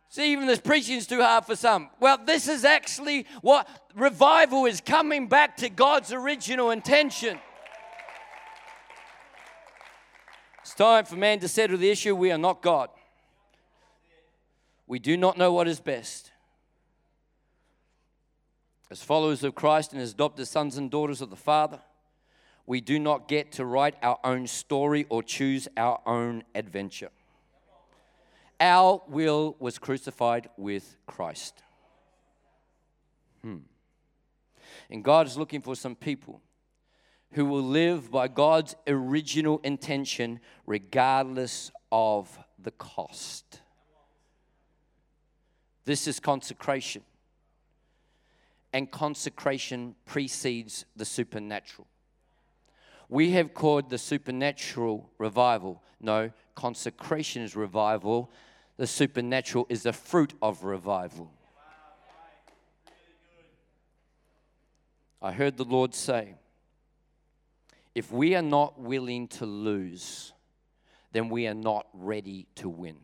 See, 0.09 0.31
even 0.31 0.47
this 0.47 0.59
preaching 0.59 0.95
is 0.95 1.07
too 1.07 1.21
hard 1.21 1.43
for 1.45 1.57
some. 1.57 1.89
Well, 1.99 2.17
this 2.23 2.47
is 2.47 2.63
actually 2.63 3.25
what 3.41 3.67
revival 3.95 4.65
is 4.65 4.79
coming 4.79 5.27
back 5.27 5.57
to 5.57 5.69
God's 5.69 6.13
original 6.13 6.71
intention. 6.71 7.37
It's 10.61 10.73
time 10.73 11.03
for 11.03 11.17
man 11.17 11.39
to 11.39 11.49
settle 11.49 11.77
the 11.77 11.89
issue. 11.89 12.15
We 12.15 12.31
are 12.31 12.37
not 12.37 12.61
God. 12.61 12.89
We 14.87 14.99
do 14.99 15.17
not 15.17 15.37
know 15.37 15.51
what 15.51 15.67
is 15.67 15.79
best. 15.79 16.31
As 18.89 19.01
followers 19.01 19.43
of 19.43 19.53
Christ 19.53 19.93
and 19.93 20.01
as 20.01 20.11
adopted 20.11 20.47
sons 20.47 20.77
and 20.77 20.89
daughters 20.89 21.21
of 21.21 21.29
the 21.29 21.35
Father, 21.35 21.81
we 22.67 22.81
do 22.81 22.97
not 22.97 23.27
get 23.27 23.51
to 23.53 23.65
write 23.65 23.95
our 24.01 24.19
own 24.23 24.47
story 24.47 25.05
or 25.09 25.21
choose 25.21 25.67
our 25.77 26.01
own 26.05 26.43
adventure. 26.55 27.09
Our 28.59 29.01
will 29.07 29.55
was 29.59 29.77
crucified 29.77 30.49
with 30.57 30.95
Christ. 31.05 31.61
Hmm. 33.41 33.57
And 34.89 35.03
God 35.03 35.27
is 35.27 35.37
looking 35.37 35.61
for 35.61 35.75
some 35.75 35.95
people 35.95 36.41
who 37.31 37.45
will 37.45 37.63
live 37.63 38.09
by 38.09 38.27
God's 38.27 38.75
original 38.87 39.59
intention 39.63 40.39
regardless 40.65 41.71
of 41.91 42.39
the 42.57 42.71
cost. 42.71 43.61
This 45.83 46.07
is 46.07 46.19
consecration. 46.19 47.03
And 48.73 48.89
consecration 48.89 49.95
precedes 50.05 50.85
the 50.95 51.05
supernatural 51.05 51.87
we 53.09 53.31
have 53.31 53.53
called 53.53 53.89
the 53.89 53.97
supernatural 53.97 55.09
revival. 55.17 55.81
No, 55.99 56.31
consecration 56.55 57.43
is 57.43 57.55
revival. 57.55 58.31
The 58.77 58.87
supernatural 58.87 59.67
is 59.69 59.83
the 59.83 59.93
fruit 59.93 60.33
of 60.41 60.63
revival. 60.63 61.31
I 65.21 65.31
heard 65.31 65.57
the 65.57 65.63
Lord 65.63 65.95
say, 65.95 66.35
if 67.95 68.11
we 68.11 68.35
are 68.35 68.41
not 68.41 68.79
willing 68.79 69.27
to 69.29 69.45
lose, 69.45 70.33
then 71.13 71.29
we 71.29 71.47
are 71.47 71.53
not 71.53 71.87
ready 71.93 72.45
to 72.55 72.69
win. 72.69 72.97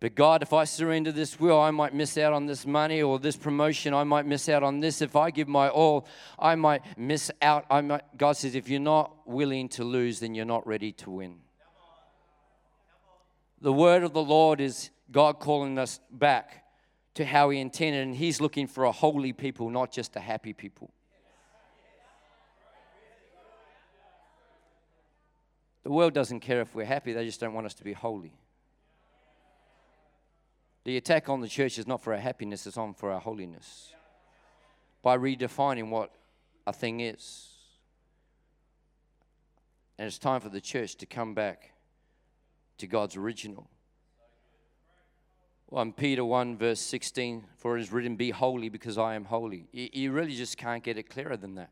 But 0.00 0.14
God, 0.14 0.42
if 0.42 0.52
I 0.52 0.62
surrender 0.62 1.10
this 1.10 1.40
will, 1.40 1.60
I 1.60 1.72
might 1.72 1.92
miss 1.92 2.16
out 2.18 2.32
on 2.32 2.46
this 2.46 2.64
money 2.64 3.02
or 3.02 3.18
this 3.18 3.36
promotion. 3.36 3.92
I 3.92 4.04
might 4.04 4.26
miss 4.26 4.48
out 4.48 4.62
on 4.62 4.78
this. 4.78 5.02
If 5.02 5.16
I 5.16 5.30
give 5.30 5.48
my 5.48 5.68
all, 5.68 6.06
I 6.38 6.54
might 6.54 6.82
miss 6.96 7.32
out. 7.42 7.66
I 7.68 7.80
might, 7.80 8.16
God 8.16 8.36
says, 8.36 8.54
if 8.54 8.68
you're 8.68 8.78
not 8.78 9.26
willing 9.26 9.68
to 9.70 9.82
lose, 9.82 10.20
then 10.20 10.36
you're 10.36 10.44
not 10.44 10.64
ready 10.66 10.92
to 10.92 11.10
win. 11.10 11.38
The 13.60 13.72
word 13.72 14.04
of 14.04 14.12
the 14.12 14.22
Lord 14.22 14.60
is 14.60 14.90
God 15.10 15.40
calling 15.40 15.80
us 15.80 15.98
back 16.12 16.64
to 17.14 17.24
how 17.24 17.50
He 17.50 17.58
intended, 17.58 18.06
and 18.06 18.14
He's 18.14 18.40
looking 18.40 18.68
for 18.68 18.84
a 18.84 18.92
holy 18.92 19.32
people, 19.32 19.68
not 19.68 19.90
just 19.90 20.14
a 20.14 20.20
happy 20.20 20.52
people. 20.52 20.92
The 25.82 25.90
world 25.90 26.12
doesn't 26.12 26.40
care 26.40 26.60
if 26.60 26.72
we're 26.72 26.84
happy, 26.84 27.12
they 27.12 27.24
just 27.24 27.40
don't 27.40 27.54
want 27.54 27.66
us 27.66 27.74
to 27.74 27.82
be 27.82 27.94
holy. 27.94 28.32
The 30.88 30.96
attack 30.96 31.28
on 31.28 31.42
the 31.42 31.48
church 31.48 31.78
is 31.78 31.86
not 31.86 32.02
for 32.02 32.14
our 32.14 32.18
happiness, 32.18 32.66
it's 32.66 32.78
on 32.78 32.94
for 32.94 33.12
our 33.12 33.20
holiness. 33.20 33.92
By 35.02 35.18
redefining 35.18 35.90
what 35.90 36.10
a 36.66 36.72
thing 36.72 37.00
is. 37.00 37.48
And 39.98 40.06
it's 40.06 40.16
time 40.16 40.40
for 40.40 40.48
the 40.48 40.62
church 40.62 40.96
to 40.96 41.04
come 41.04 41.34
back 41.34 41.72
to 42.78 42.86
God's 42.86 43.16
original. 43.16 43.68
1 45.66 45.92
Peter 45.92 46.24
1, 46.24 46.56
verse 46.56 46.80
16, 46.80 47.44
for 47.58 47.76
it 47.76 47.82
is 47.82 47.92
written, 47.92 48.16
Be 48.16 48.30
holy 48.30 48.70
because 48.70 48.96
I 48.96 49.14
am 49.14 49.26
holy. 49.26 49.68
You 49.72 50.12
really 50.12 50.36
just 50.36 50.56
can't 50.56 50.82
get 50.82 50.96
it 50.96 51.10
clearer 51.10 51.36
than 51.36 51.56
that. 51.56 51.68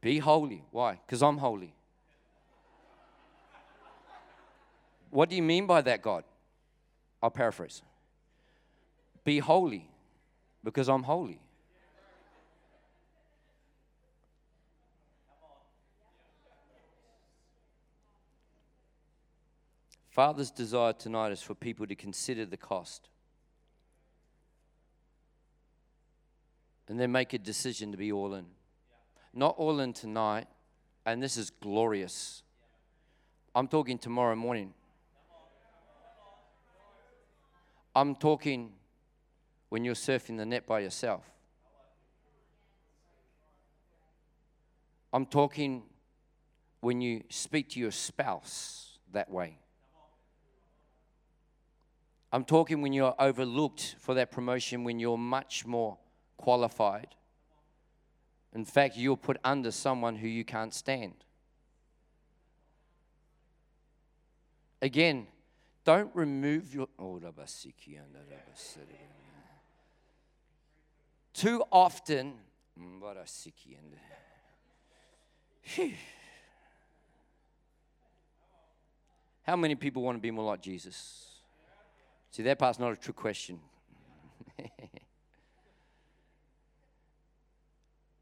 Be 0.00 0.20
holy. 0.20 0.62
Why? 0.70 1.00
Because 1.04 1.24
I'm 1.24 1.38
holy. 1.38 1.74
What 5.10 5.28
do 5.28 5.34
you 5.34 5.42
mean 5.42 5.66
by 5.66 5.80
that, 5.80 6.02
God? 6.02 6.22
I'll 7.22 7.30
paraphrase. 7.30 7.82
Be 9.24 9.38
holy 9.38 9.88
because 10.64 10.88
I'm 10.88 11.02
holy. 11.02 11.40
Father's 20.10 20.50
desire 20.50 20.92
tonight 20.92 21.32
is 21.32 21.40
for 21.40 21.54
people 21.54 21.86
to 21.86 21.94
consider 21.94 22.44
the 22.44 22.56
cost 22.56 23.08
and 26.90 26.98
then 26.98 27.12
make 27.12 27.32
a 27.32 27.38
decision 27.38 27.92
to 27.92 27.96
be 27.96 28.10
all 28.10 28.34
in. 28.34 28.46
Not 29.32 29.54
all 29.56 29.78
in 29.78 29.92
tonight, 29.92 30.48
and 31.06 31.22
this 31.22 31.36
is 31.36 31.48
glorious. 31.48 32.42
I'm 33.54 33.68
talking 33.68 33.96
tomorrow 33.96 34.34
morning. 34.34 34.74
I'm 37.94 38.14
talking 38.14 38.72
when 39.68 39.84
you're 39.84 39.94
surfing 39.94 40.36
the 40.36 40.46
net 40.46 40.66
by 40.66 40.80
yourself. 40.80 41.24
I'm 45.12 45.26
talking 45.26 45.82
when 46.80 47.00
you 47.00 47.24
speak 47.28 47.70
to 47.70 47.80
your 47.80 47.90
spouse 47.90 48.98
that 49.12 49.30
way. 49.30 49.58
I'm 52.32 52.44
talking 52.44 52.80
when 52.80 52.92
you're 52.92 53.14
overlooked 53.18 53.96
for 53.98 54.14
that 54.14 54.30
promotion 54.30 54.84
when 54.84 55.00
you're 55.00 55.18
much 55.18 55.66
more 55.66 55.98
qualified. 56.36 57.16
In 58.54 58.64
fact, 58.64 58.96
you're 58.96 59.16
put 59.16 59.38
under 59.42 59.72
someone 59.72 60.16
who 60.16 60.28
you 60.28 60.44
can't 60.44 60.72
stand. 60.72 61.24
Again, 64.80 65.26
don't 65.84 66.10
remove 66.14 66.74
your. 66.74 66.88
Oh, 66.98 67.20
Too 71.32 71.62
often, 71.70 72.34
mm, 72.78 73.00
how 79.42 79.56
many 79.56 79.74
people 79.74 80.02
want 80.02 80.18
to 80.18 80.22
be 80.22 80.30
more 80.30 80.44
like 80.44 80.60
Jesus? 80.60 81.26
See, 82.30 82.42
that 82.44 82.58
part's 82.58 82.78
not 82.78 82.92
a 82.92 82.96
true 82.96 83.14
question. 83.14 83.58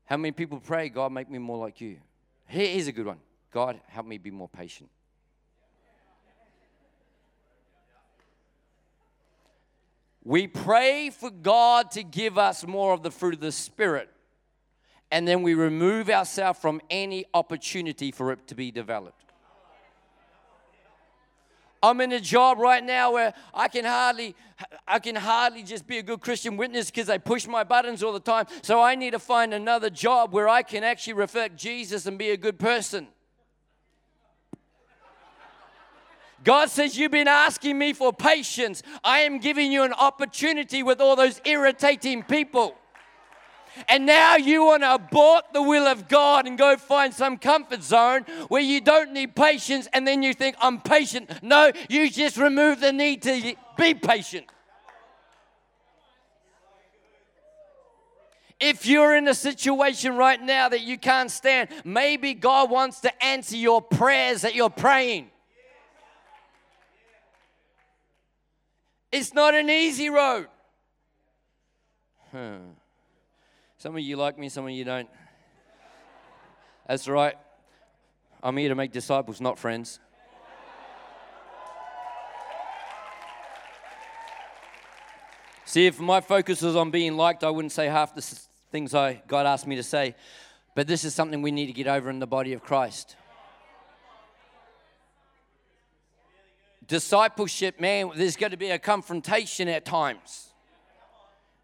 How 0.04 0.16
many 0.16 0.32
people 0.32 0.58
pray, 0.58 0.88
God, 0.88 1.12
make 1.12 1.30
me 1.30 1.38
more 1.38 1.58
like 1.58 1.82
you? 1.82 1.98
Here's 2.46 2.86
a 2.86 2.92
good 2.92 3.04
one 3.04 3.20
God, 3.52 3.78
help 3.88 4.06
me 4.06 4.16
be 4.16 4.30
more 4.30 4.48
patient. 4.48 4.88
We 10.28 10.46
pray 10.46 11.08
for 11.08 11.30
God 11.30 11.90
to 11.92 12.02
give 12.02 12.36
us 12.36 12.66
more 12.66 12.92
of 12.92 13.02
the 13.02 13.10
fruit 13.10 13.32
of 13.32 13.40
the 13.40 13.50
Spirit, 13.50 14.10
and 15.10 15.26
then 15.26 15.40
we 15.40 15.54
remove 15.54 16.10
ourselves 16.10 16.58
from 16.58 16.82
any 16.90 17.24
opportunity 17.32 18.12
for 18.12 18.30
it 18.32 18.46
to 18.48 18.54
be 18.54 18.70
developed. 18.70 19.24
I'm 21.82 22.02
in 22.02 22.12
a 22.12 22.20
job 22.20 22.58
right 22.58 22.84
now 22.84 23.10
where 23.10 23.32
I 23.54 23.68
can 23.68 23.86
hardly 23.86 24.36
I 24.86 24.98
can 24.98 25.14
hardly 25.14 25.62
just 25.62 25.86
be 25.86 25.96
a 25.96 26.02
good 26.02 26.20
Christian 26.20 26.58
witness 26.58 26.90
because 26.90 27.06
they 27.06 27.18
push 27.18 27.46
my 27.46 27.64
buttons 27.64 28.02
all 28.02 28.12
the 28.12 28.20
time. 28.20 28.48
So 28.60 28.82
I 28.82 28.96
need 28.96 29.12
to 29.12 29.18
find 29.18 29.54
another 29.54 29.88
job 29.88 30.34
where 30.34 30.46
I 30.46 30.62
can 30.62 30.84
actually 30.84 31.14
reflect 31.14 31.56
Jesus 31.56 32.04
and 32.04 32.18
be 32.18 32.32
a 32.32 32.36
good 32.36 32.58
person. 32.58 33.08
God 36.44 36.70
says, 36.70 36.96
You've 36.96 37.12
been 37.12 37.28
asking 37.28 37.78
me 37.78 37.92
for 37.92 38.12
patience. 38.12 38.82
I 39.02 39.20
am 39.20 39.38
giving 39.38 39.72
you 39.72 39.82
an 39.82 39.92
opportunity 39.92 40.82
with 40.82 41.00
all 41.00 41.16
those 41.16 41.40
irritating 41.44 42.22
people. 42.22 42.74
And 43.88 44.06
now 44.06 44.36
you 44.36 44.64
want 44.64 44.82
to 44.82 44.94
abort 44.94 45.44
the 45.52 45.62
will 45.62 45.86
of 45.86 46.08
God 46.08 46.46
and 46.46 46.58
go 46.58 46.76
find 46.76 47.12
some 47.14 47.38
comfort 47.38 47.82
zone 47.82 48.22
where 48.48 48.62
you 48.62 48.80
don't 48.80 49.12
need 49.12 49.36
patience 49.36 49.88
and 49.92 50.06
then 50.06 50.22
you 50.22 50.34
think, 50.34 50.56
I'm 50.60 50.80
patient. 50.80 51.30
No, 51.42 51.70
you 51.88 52.10
just 52.10 52.36
remove 52.36 52.80
the 52.80 52.92
need 52.92 53.22
to 53.22 53.54
be 53.76 53.94
patient. 53.94 54.46
If 58.60 58.86
you're 58.86 59.14
in 59.14 59.28
a 59.28 59.34
situation 59.34 60.16
right 60.16 60.42
now 60.42 60.68
that 60.68 60.80
you 60.80 60.98
can't 60.98 61.30
stand, 61.30 61.68
maybe 61.84 62.34
God 62.34 62.70
wants 62.70 63.00
to 63.00 63.24
answer 63.24 63.56
your 63.56 63.80
prayers 63.80 64.42
that 64.42 64.56
you're 64.56 64.70
praying. 64.70 65.30
It's 69.10 69.32
not 69.32 69.54
an 69.54 69.70
easy 69.70 70.10
road. 70.10 70.48
Huh. 72.30 72.58
Some 73.78 73.94
of 73.94 74.02
you 74.02 74.16
like 74.16 74.38
me, 74.38 74.48
some 74.48 74.64
of 74.64 74.70
you 74.70 74.84
don't. 74.84 75.08
That's 76.86 77.08
right. 77.08 77.36
I'm 78.42 78.56
here 78.56 78.68
to 78.68 78.74
make 78.74 78.92
disciples, 78.92 79.40
not 79.40 79.58
friends. 79.58 79.98
See, 85.64 85.86
if 85.86 86.00
my 86.00 86.20
focus 86.20 86.62
was 86.62 86.76
on 86.76 86.90
being 86.90 87.16
liked, 87.16 87.44
I 87.44 87.50
wouldn't 87.50 87.72
say 87.72 87.86
half 87.86 88.14
the 88.14 88.22
things 88.72 88.94
I 88.94 89.22
God 89.26 89.46
asked 89.46 89.66
me 89.66 89.76
to 89.76 89.82
say. 89.82 90.14
But 90.74 90.86
this 90.86 91.04
is 91.04 91.14
something 91.14 91.42
we 91.42 91.50
need 91.50 91.66
to 91.66 91.72
get 91.72 91.86
over 91.86 92.08
in 92.08 92.20
the 92.20 92.26
body 92.26 92.52
of 92.52 92.62
Christ. 92.62 93.16
Discipleship, 96.88 97.78
man, 97.78 98.10
there's 98.16 98.36
got 98.36 98.50
to 98.50 98.56
be 98.56 98.70
a 98.70 98.78
confrontation 98.78 99.68
at 99.68 99.84
times. 99.84 100.48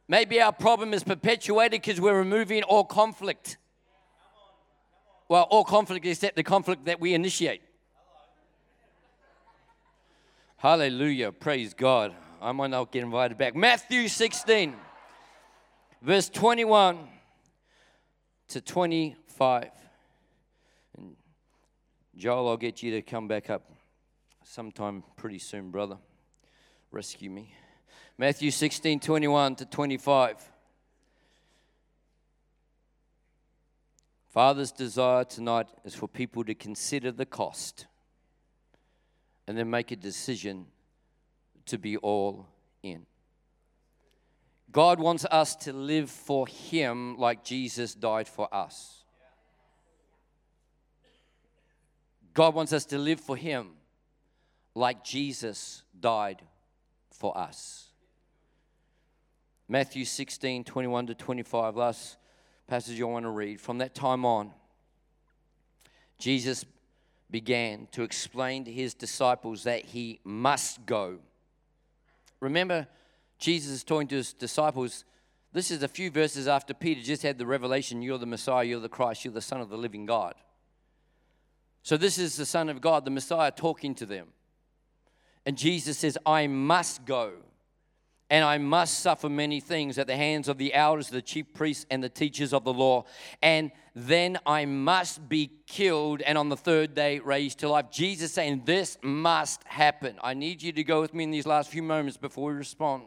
Maybe 0.07 0.39
our 0.41 0.53
problem 0.53 0.93
is 0.93 1.03
perpetuated 1.03 1.81
because 1.81 1.99
we're 1.99 2.19
removing 2.19 2.63
all 2.63 2.85
conflict. 2.85 3.57
Well, 5.29 5.45
all 5.45 5.65
conflict 5.65 6.05
except 6.05 6.37
the 6.37 6.43
conflict 6.43 6.85
that 6.85 7.01
we 7.01 7.15
initiate. 7.15 7.63
Hallelujah. 10.59 11.33
Praise 11.33 11.73
God. 11.73 12.15
I 12.43 12.53
might 12.53 12.71
not 12.71 12.93
get 12.93 13.03
invited 13.03 13.39
back. 13.39 13.57
Matthew 13.57 14.09
16, 14.09 14.75
verse 16.03 16.29
21 16.29 16.99
to 18.49 18.61
25. 18.61 19.71
And 20.99 21.17
Joel, 22.15 22.49
I'll 22.51 22.57
get 22.59 22.83
you 22.83 22.91
to 22.93 23.03
come 23.03 23.27
back 23.27 23.49
up 23.49 23.74
sometime 24.45 25.03
pretty 25.17 25.39
soon, 25.39 25.71
brother. 25.71 25.97
Rescue 26.91 27.31
me. 27.31 27.53
Matthew 28.17 28.51
16 28.51 29.01
21 29.01 29.57
to 29.57 29.67
25. 29.67 30.51
Father's 34.29 34.73
desire 34.73 35.25
tonight 35.25 35.69
is 35.85 35.95
for 35.95 36.09
people 36.09 36.45
to 36.45 36.55
consider 36.55 37.11
the 37.13 37.27
cost 37.27 37.87
and 39.47 39.57
then 39.57 39.71
make 39.71 39.91
a 39.91 39.97
decision 39.97 40.67
to 41.67 41.79
be 41.79 41.97
all 41.99 42.47
in. 42.83 43.07
God 44.71 44.99
wants 44.99 45.25
us 45.31 45.55
to 45.57 45.73
live 45.73 46.11
for 46.11 46.47
Him 46.49 47.17
like 47.17 47.45
Jesus 47.45 47.95
died 47.95 48.27
for 48.27 48.53
us. 48.53 49.05
God 52.33 52.55
wants 52.55 52.73
us 52.73 52.85
to 52.87 52.99
live 52.99 53.21
for 53.21 53.37
Him 53.37 53.71
like 54.75 55.05
Jesus 55.05 55.83
died 55.99 56.43
for 57.11 57.37
us. 57.37 57.89
Matthew 59.69 60.05
16, 60.05 60.65
21 60.65 61.07
to 61.07 61.15
25, 61.15 61.77
last 61.77 62.17
passage 62.67 63.01
I 63.01 63.05
want 63.05 63.25
to 63.25 63.31
read. 63.31 63.61
From 63.61 63.79
that 63.79 63.95
time 63.95 64.25
on, 64.25 64.53
Jesus 66.19 66.65
began 67.31 67.89
to 67.93 68.03
explain 68.03 68.65
to 68.65 68.73
his 68.73 68.95
disciples 68.95 69.65
that 69.65 69.85
he 69.87 70.21
must 70.23 70.85
go. 70.87 71.19
Remember, 72.41 72.87
Jesus 73.39 73.73
is 73.73 73.85
talking 73.85 74.09
to 74.09 74.17
his 74.17 74.33
disciples. 74.33 75.05
This 75.53 75.71
is 75.71 75.83
a 75.83 75.89
few 75.89 76.11
verses 76.11 76.47
after 76.47 76.75
Peter 76.75 77.01
just 77.01 77.23
had 77.23 77.39
the 77.39 77.47
revelation 77.47 78.03
you're 78.03 78.19
the 78.19 78.27
Messiah, 78.27 78.65
you're 78.65 78.81
the 78.81 78.89
Christ, 78.89 79.25
you're 79.25 79.35
the 79.35 79.41
Son 79.41 79.61
of 79.61 79.71
the 79.71 79.79
living 79.79 80.05
God. 80.05 80.35
So, 81.83 81.97
this 81.97 82.19
is 82.19 82.37
the 82.37 82.47
Son 82.47 82.69
of 82.69 82.81
God, 82.81 83.05
the 83.05 83.11
Messiah, 83.11 83.51
talking 83.51 83.95
to 83.97 84.07
them. 84.07 84.29
And 85.47 85.57
Jesus 85.59 85.99
says, 85.99 86.17
I 86.25 86.47
must 86.47 87.05
go 87.05 87.33
and 88.31 88.45
I 88.45 88.59
must 88.59 89.01
suffer 89.01 89.29
many 89.29 89.61
things 89.61 89.99
at 89.99 90.07
the 90.07 90.17
hands 90.17 90.49
of 90.49 90.57
the 90.57 90.73
elders, 90.73 91.09
the 91.09 91.21
chief 91.21 91.53
priests, 91.53 91.85
and 91.91 92.03
the 92.03 92.09
teachers 92.09 92.55
of 92.55 92.65
the 92.65 92.73
law. 92.73 93.05
And 93.43 93.71
then 93.95 94.39
I 94.47 94.65
must 94.65 95.29
be 95.29 95.53
killed 95.67 96.23
and 96.23 96.39
on 96.39 96.49
the 96.49 96.57
third 96.57 96.95
day 96.95 97.19
raised 97.19 97.59
to 97.61 97.69
life. 97.69 97.91
Jesus 97.91 98.33
saying, 98.33 98.63
This 98.65 98.97
must 99.03 99.63
happen. 99.65 100.19
I 100.23 100.35
need 100.35 100.63
you 100.63 100.73
to 100.73 100.83
go 100.83 101.01
with 101.01 101.13
me 101.13 101.25
in 101.25 101.31
these 101.31 101.47
last 101.47 101.71
few 101.71 101.83
moments 101.83 102.17
before 102.17 102.51
we 102.51 102.55
respond. 102.55 103.05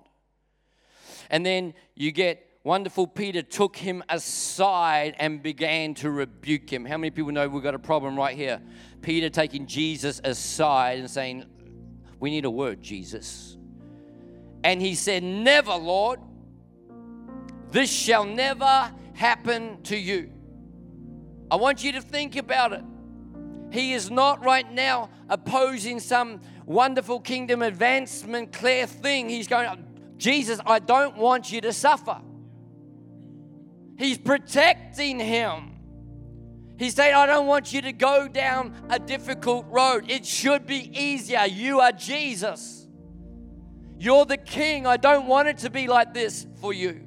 And 1.30 1.46
then 1.46 1.74
you 1.96 2.12
get 2.12 2.48
wonderful 2.64 3.08
Peter 3.08 3.42
took 3.42 3.76
him 3.76 4.04
aside 4.10 5.16
and 5.20 5.42
began 5.42 5.94
to 5.96 6.12
rebuke 6.12 6.72
him. 6.72 6.86
How 6.86 6.98
many 6.98 7.12
people 7.12 7.32
know 7.32 7.48
we've 7.48 7.64
got 7.64 7.76
a 7.76 7.80
problem 7.80 8.16
right 8.16 8.36
here? 8.36 8.62
Peter 9.02 9.30
taking 9.30 9.66
Jesus 9.66 10.22
aside 10.24 11.00
and 11.00 11.10
saying, 11.10 11.46
We 12.20 12.30
need 12.30 12.46
a 12.46 12.50
word, 12.50 12.82
Jesus. 12.82 13.58
And 14.64 14.82
he 14.82 14.96
said, 14.96 15.24
Never, 15.24 15.74
Lord. 15.74 16.20
This 17.72 17.92
shall 17.92 18.24
never 18.24 18.92
happen 19.14 19.82
to 19.84 19.98
you. 19.98 20.32
I 21.52 21.58
want 21.58 21.84
you 21.84 21.94
to 21.94 22.02
think 22.02 22.36
about 22.36 22.74
it. 22.74 22.84
He 23.72 23.94
is 23.94 24.10
not 24.10 24.44
right 24.44 24.72
now 24.72 25.10
opposing 25.30 26.00
some 26.00 26.42
wonderful 26.66 27.20
kingdom 27.20 27.62
advancement, 27.62 28.54
clear 28.54 28.88
thing. 28.88 29.28
He's 29.30 29.48
going, 29.48 29.86
Jesus, 30.18 30.60
I 30.66 30.80
don't 30.80 31.18
want 31.18 31.52
you 31.52 31.62
to 31.62 31.74
suffer. 31.74 32.22
He's 33.98 34.18
protecting 34.18 35.20
him. 35.20 35.77
He's 36.78 36.94
saying, 36.94 37.16
I 37.16 37.26
don't 37.26 37.48
want 37.48 37.74
you 37.74 37.82
to 37.82 37.92
go 37.92 38.28
down 38.28 38.74
a 38.90 39.00
difficult 39.00 39.66
road. 39.70 40.10
It 40.10 40.26
should 40.26 40.68
be 40.68 40.92
easier. 40.94 41.46
You 41.46 41.80
are 41.80 41.92
Jesus. 41.92 42.88
You're 43.98 44.26
the 44.26 44.38
king. 44.38 44.86
I 44.86 44.98
don't 44.98 45.26
want 45.28 45.48
it 45.48 45.58
to 45.60 45.72
be 45.72 45.88
like 45.88 46.14
this 46.14 46.46
for 46.62 46.74
you. 46.74 47.02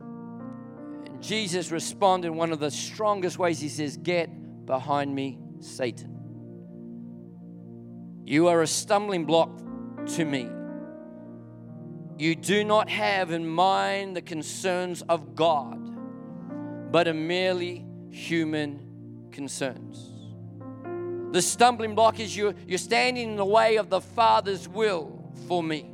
And 0.00 1.22
Jesus 1.22 1.70
responded 1.70 2.28
in 2.28 2.36
one 2.36 2.50
of 2.50 2.58
the 2.58 2.70
strongest 2.70 3.38
ways. 3.38 3.60
He 3.60 3.68
says, 3.68 3.96
Get 3.96 4.66
behind 4.66 5.14
me, 5.14 5.38
Satan. 5.60 6.10
You 8.24 8.48
are 8.48 8.62
a 8.62 8.66
stumbling 8.66 9.24
block 9.24 9.50
to 10.16 10.24
me. 10.24 10.48
You 12.18 12.34
do 12.34 12.64
not 12.64 12.88
have 12.88 13.30
in 13.30 13.46
mind 13.46 14.16
the 14.16 14.22
concerns 14.22 15.02
of 15.02 15.36
God, 15.36 15.78
but 16.90 17.06
are 17.06 17.14
merely 17.14 17.84
human 18.14 19.28
concerns. 19.32 20.10
The 21.32 21.42
stumbling 21.42 21.94
block 21.94 22.20
is 22.20 22.36
you're, 22.36 22.54
you're 22.66 22.78
standing 22.78 23.30
in 23.30 23.36
the 23.36 23.44
way 23.44 23.76
of 23.76 23.90
the 23.90 24.00
Father's 24.00 24.68
will 24.68 25.32
for 25.48 25.62
me. 25.62 25.90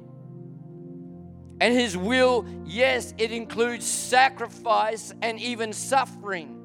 And 1.60 1.74
His 1.74 1.96
will, 1.96 2.46
yes, 2.66 3.14
it 3.16 3.32
includes 3.32 3.86
sacrifice 3.86 5.14
and 5.22 5.40
even 5.40 5.72
suffering. 5.72 6.56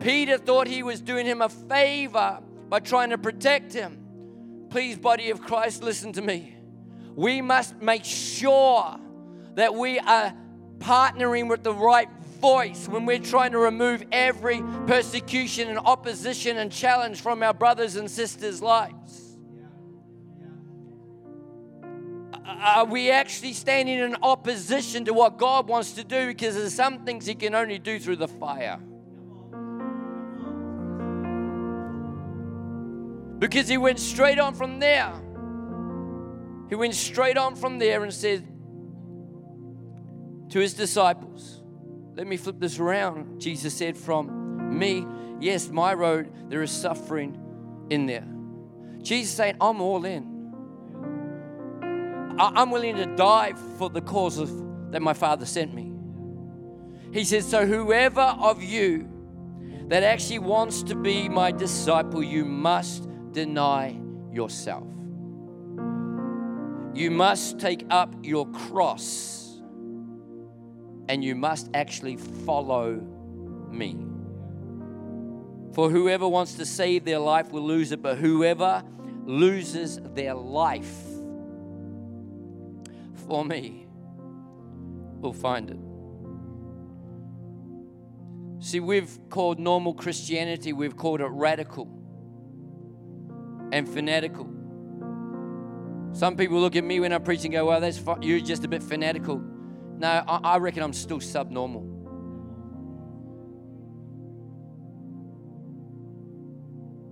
Peter 0.00 0.36
thought 0.36 0.66
he 0.66 0.82
was 0.82 1.00
doing 1.00 1.26
him 1.26 1.40
a 1.40 1.48
favor 1.48 2.40
by 2.68 2.78
trying 2.80 3.10
to 3.10 3.18
protect 3.18 3.72
him. 3.72 4.66
Please, 4.68 4.98
body 4.98 5.30
of 5.30 5.40
Christ, 5.40 5.82
listen 5.82 6.12
to 6.12 6.22
me. 6.22 6.54
We 7.14 7.40
must 7.40 7.80
make 7.80 8.04
sure 8.04 9.00
that 9.54 9.74
we 9.74 9.98
are 9.98 10.34
partnering 10.78 11.48
with 11.48 11.64
the 11.64 11.72
right 11.72 12.08
voice 12.40 12.88
when 12.88 13.06
we're 13.06 13.18
trying 13.18 13.52
to 13.52 13.58
remove 13.58 14.04
every 14.12 14.62
persecution 14.86 15.68
and 15.68 15.78
opposition 15.78 16.56
and 16.58 16.70
challenge 16.70 17.20
from 17.20 17.42
our 17.42 17.54
brothers 17.54 17.96
and 17.96 18.10
sisters' 18.10 18.62
lives. 18.62 19.36
Are 22.44 22.84
we 22.84 23.10
actually 23.10 23.52
standing 23.52 23.98
in 23.98 24.16
opposition 24.22 25.04
to 25.06 25.12
what 25.12 25.36
God 25.36 25.68
wants 25.68 25.92
to 25.92 26.04
do? 26.04 26.28
Because 26.28 26.54
there's 26.54 26.74
some 26.74 27.04
things 27.04 27.26
He 27.26 27.34
can 27.34 27.54
only 27.54 27.78
do 27.78 27.98
through 27.98 28.16
the 28.16 28.28
fire. 28.28 28.78
Because 33.38 33.68
He 33.68 33.76
went 33.76 33.98
straight 33.98 34.38
on 34.38 34.54
from 34.54 34.78
there. 34.78 35.12
He 36.68 36.74
went 36.74 36.94
straight 36.94 37.36
on 37.36 37.56
from 37.56 37.78
there 37.78 38.02
and 38.02 38.12
said 38.12 38.46
to 40.50 40.58
His 40.58 40.74
disciples, 40.74 41.55
let 42.16 42.26
me 42.26 42.38
flip 42.38 42.58
this 42.58 42.78
around. 42.78 43.38
Jesus 43.40 43.74
said, 43.74 43.96
From 43.96 44.78
me, 44.78 45.06
yes, 45.38 45.68
my 45.68 45.92
road, 45.92 46.32
there 46.48 46.62
is 46.62 46.70
suffering 46.70 47.38
in 47.90 48.06
there. 48.06 48.26
Jesus 49.02 49.36
saying, 49.36 49.56
I'm 49.60 49.82
all 49.82 50.04
in. 50.06 50.34
I'm 52.38 52.70
willing 52.70 52.96
to 52.96 53.06
die 53.16 53.52
for 53.78 53.90
the 53.90 54.00
cause 54.00 54.38
of 54.38 54.50
that 54.92 55.02
my 55.02 55.12
Father 55.12 55.44
sent 55.44 55.74
me. 55.74 55.92
He 57.12 57.22
says, 57.24 57.46
So 57.46 57.66
whoever 57.66 58.20
of 58.20 58.62
you 58.62 59.08
that 59.88 60.02
actually 60.02 60.38
wants 60.38 60.82
to 60.84 60.94
be 60.94 61.28
my 61.28 61.52
disciple, 61.52 62.22
you 62.22 62.46
must 62.46 63.08
deny 63.32 64.00
yourself. 64.32 64.86
You 66.94 67.10
must 67.10 67.58
take 67.58 67.84
up 67.90 68.14
your 68.22 68.46
cross 68.48 69.45
and 71.08 71.22
you 71.24 71.34
must 71.34 71.70
actually 71.74 72.16
follow 72.16 72.94
me. 73.70 73.96
For 75.72 75.90
whoever 75.90 76.26
wants 76.26 76.54
to 76.54 76.66
save 76.66 77.04
their 77.04 77.18
life 77.18 77.50
will 77.50 77.66
lose 77.66 77.92
it, 77.92 78.02
but 78.02 78.18
whoever 78.18 78.82
loses 79.24 79.98
their 80.14 80.34
life 80.34 81.02
for 83.28 83.44
me 83.44 83.86
will 85.20 85.32
find 85.32 85.70
it. 85.70 85.78
See, 88.64 88.80
we've 88.80 89.18
called 89.28 89.58
normal 89.58 89.94
Christianity, 89.94 90.72
we've 90.72 90.96
called 90.96 91.20
it 91.20 91.26
radical 91.26 91.88
and 93.72 93.88
fanatical. 93.88 94.50
Some 96.12 96.36
people 96.36 96.58
look 96.58 96.76
at 96.76 96.84
me 96.84 97.00
when 97.00 97.12
I'm 97.12 97.22
preaching 97.22 97.54
and 97.54 97.60
go, 97.60 97.66
well, 97.66 97.80
that's 97.80 98.02
you're 98.22 98.40
just 98.40 98.64
a 98.64 98.68
bit 98.68 98.82
fanatical. 98.82 99.44
No, 99.98 100.08
I, 100.26 100.40
I 100.42 100.58
reckon 100.58 100.82
I'm 100.82 100.92
still 100.92 101.20
subnormal. 101.20 101.92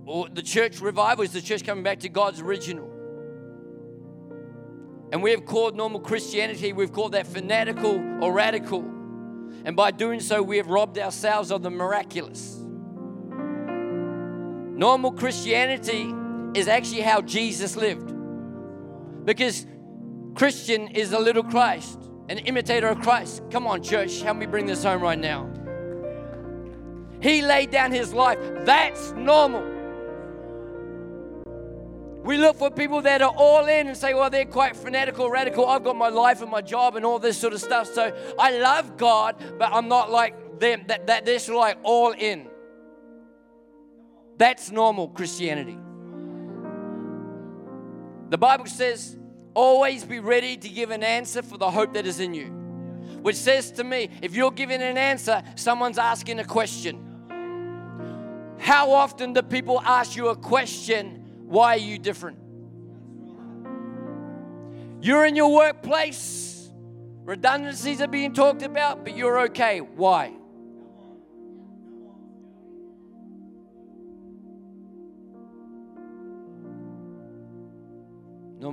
Or 0.05 0.29
the 0.29 0.43
church 0.43 0.79
revival 0.81 1.23
is 1.23 1.33
the 1.33 1.41
church 1.41 1.63
coming 1.65 1.83
back 1.83 2.01
to 2.01 2.09
God's 2.09 2.39
original. 2.39 2.91
And 5.11 5.23
we 5.23 5.31
have 5.31 5.45
called 5.45 5.75
normal 5.75 5.99
Christianity, 5.99 6.73
we've 6.73 6.91
called 6.91 7.13
that 7.13 7.25
fanatical 7.25 8.23
or 8.23 8.31
radical. 8.31 8.81
And 9.63 9.75
by 9.75 9.91
doing 9.91 10.19
so, 10.19 10.43
we 10.43 10.57
have 10.57 10.67
robbed 10.67 10.99
ourselves 10.99 11.51
of 11.51 11.63
the 11.63 11.71
miraculous. 11.71 12.57
Normal 14.77 15.13
Christianity 15.13 16.13
is 16.53 16.67
actually 16.67 17.01
how 17.01 17.21
Jesus 17.21 17.75
lived. 17.75 18.13
Because 19.25 19.65
Christian 20.35 20.89
is 20.89 21.13
a 21.13 21.19
little 21.19 21.43
Christ 21.43 21.99
an 22.29 22.39
imitator 22.39 22.87
of 22.87 23.01
Christ. 23.01 23.43
Come 23.51 23.67
on, 23.67 23.83
church, 23.83 24.21
help 24.21 24.37
me 24.37 24.45
bring 24.45 24.65
this 24.65 24.83
home 24.83 25.01
right 25.01 25.19
now. 25.19 25.49
He 27.21 27.41
laid 27.41 27.71
down 27.71 27.91
his 27.91 28.13
life. 28.13 28.37
That's 28.65 29.11
normal. 29.13 29.73
We 32.23 32.37
look 32.37 32.57
for 32.57 32.71
people 32.71 33.03
that 33.03 33.21
are 33.21 33.33
all 33.37 33.65
in 33.65 33.87
and 33.87 33.95
say, 33.95 34.15
well, 34.15 34.31
they're 34.31 34.45
quite 34.45 34.75
fanatical, 34.75 35.29
radical. 35.29 35.67
I've 35.67 35.83
got 35.83 35.95
my 35.95 36.09
life 36.09 36.41
and 36.41 36.49
my 36.49 36.61
job 36.61 36.95
and 36.95 37.05
all 37.05 37.19
this 37.19 37.37
sort 37.37 37.53
of 37.53 37.61
stuff. 37.61 37.87
So 37.87 38.11
I 38.39 38.57
love 38.57 38.97
God, 38.97 39.35
but 39.59 39.71
I'm 39.71 39.87
not 39.87 40.11
like 40.11 40.59
them. 40.59 40.85
That, 40.87 41.05
that 41.05 41.25
they're 41.25 41.55
like 41.55 41.77
all 41.83 42.11
in. 42.11 42.47
That's 44.37 44.71
normal 44.71 45.09
Christianity. 45.09 45.77
The 48.29 48.37
Bible 48.39 48.65
says 48.65 49.17
Always 49.55 50.03
be 50.03 50.19
ready 50.19 50.57
to 50.57 50.69
give 50.69 50.91
an 50.91 51.01
answer 51.01 51.41
for 51.41 51.57
the 51.57 51.71
hope 51.71 51.93
that 51.93 52.05
is 52.05 52.19
in 52.19 52.33
you. 52.33 52.47
Which 53.21 53.37
says 53.37 53.71
to 53.71 53.83
me, 53.83 54.09
if 54.21 54.35
you're 54.35 54.51
giving 54.51 54.81
an 54.81 54.97
answer, 54.97 55.41
someone's 55.55 55.97
asking 55.97 56.39
a 56.39 56.45
question. 56.45 57.01
How 58.59 58.91
often 58.91 59.33
do 59.33 59.41
people 59.41 59.81
ask 59.81 60.15
you 60.15 60.27
a 60.27 60.35
question? 60.35 61.23
Why 61.47 61.75
are 61.75 61.77
you 61.77 61.97
different? 61.97 62.37
You're 65.01 65.25
in 65.25 65.35
your 65.35 65.53
workplace, 65.53 66.69
redundancies 67.23 68.01
are 68.01 68.07
being 68.07 68.33
talked 68.33 68.63
about, 68.63 69.03
but 69.03 69.15
you're 69.15 69.39
okay. 69.41 69.79
Why? 69.79 70.33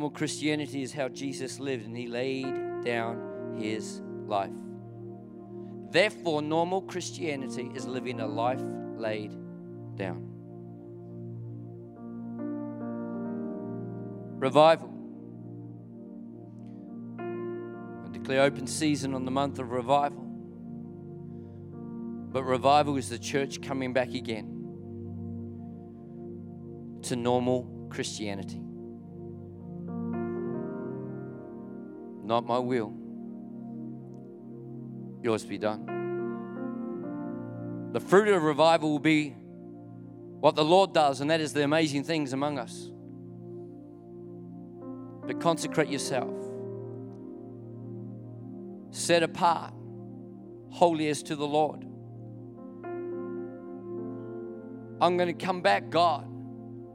Normal 0.02 0.18
Christianity 0.18 0.82
is 0.82 0.92
how 0.92 1.08
Jesus 1.08 1.60
lived 1.60 1.86
and 1.86 1.96
he 1.96 2.08
laid 2.08 2.82
down 2.84 3.54
his 3.56 4.02
life. 4.26 4.50
Therefore, 5.92 6.42
normal 6.42 6.82
Christianity 6.82 7.70
is 7.72 7.86
living 7.86 8.18
a 8.18 8.26
life 8.26 8.60
laid 8.96 9.30
down. 9.94 10.26
Revival. 14.40 14.92
I 18.04 18.08
declare 18.10 18.42
open 18.42 18.66
season 18.66 19.14
on 19.14 19.24
the 19.24 19.30
month 19.30 19.60
of 19.60 19.70
revival. 19.70 20.24
But 22.32 22.42
revival 22.42 22.96
is 22.96 23.08
the 23.08 23.20
church 23.20 23.62
coming 23.62 23.92
back 23.92 24.14
again 24.14 24.48
to 27.02 27.14
normal 27.14 27.86
Christianity. 27.88 28.62
Not 32.22 32.46
my 32.46 32.58
will, 32.58 32.94
yours 35.22 35.44
be 35.44 35.58
done. 35.58 35.86
The 37.92 38.00
fruit 38.00 38.28
of 38.28 38.42
revival 38.42 38.90
will 38.92 38.98
be 38.98 39.36
what 40.40 40.54
the 40.54 40.64
Lord 40.64 40.92
does, 40.94 41.20
and 41.20 41.30
that 41.30 41.40
is 41.40 41.52
the 41.52 41.64
amazing 41.64 42.04
things 42.04 42.32
among 42.32 42.58
us. 42.58 42.90
but 45.26 45.40
consecrate 45.40 45.88
yourself. 45.88 46.34
Set 48.90 49.22
apart, 49.22 49.72
holy 50.70 51.08
as 51.08 51.22
to 51.24 51.36
the 51.36 51.46
Lord. 51.46 51.84
I'm 55.00 55.16
going 55.16 55.28
to 55.28 55.44
come 55.46 55.62
back, 55.62 55.90
God, 55.90 56.24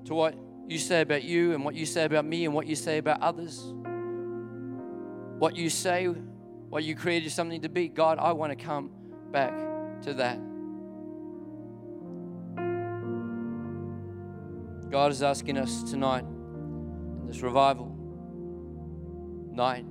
to 0.05 0.13
what 0.13 0.35
you 0.67 0.77
say 0.77 1.01
about 1.01 1.23
you 1.23 1.53
and 1.53 1.63
what 1.63 1.75
you 1.75 1.85
say 1.85 2.05
about 2.05 2.25
me 2.25 2.45
and 2.45 2.53
what 2.53 2.67
you 2.67 2.75
say 2.75 2.97
about 2.97 3.21
others. 3.21 3.73
What 5.39 5.55
you 5.55 5.69
say, 5.69 6.05
what 6.05 6.83
you 6.83 6.95
created 6.95 7.31
something 7.31 7.61
to 7.61 7.69
be. 7.69 7.87
God, 7.87 8.17
I 8.19 8.33
want 8.33 8.57
to 8.57 8.63
come 8.63 8.91
back 9.31 9.53
to 10.01 10.13
that. 10.15 10.39
God 14.89 15.11
is 15.11 15.21
asking 15.21 15.57
us 15.57 15.83
tonight 15.83 16.23
in 16.23 17.27
this 17.27 17.41
revival 17.41 17.93
night 19.51 19.85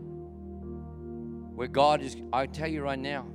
where 1.54 1.68
God 1.68 2.02
is, 2.02 2.16
I 2.32 2.46
tell 2.46 2.68
you 2.68 2.82
right 2.82 2.98
now, 2.98 3.26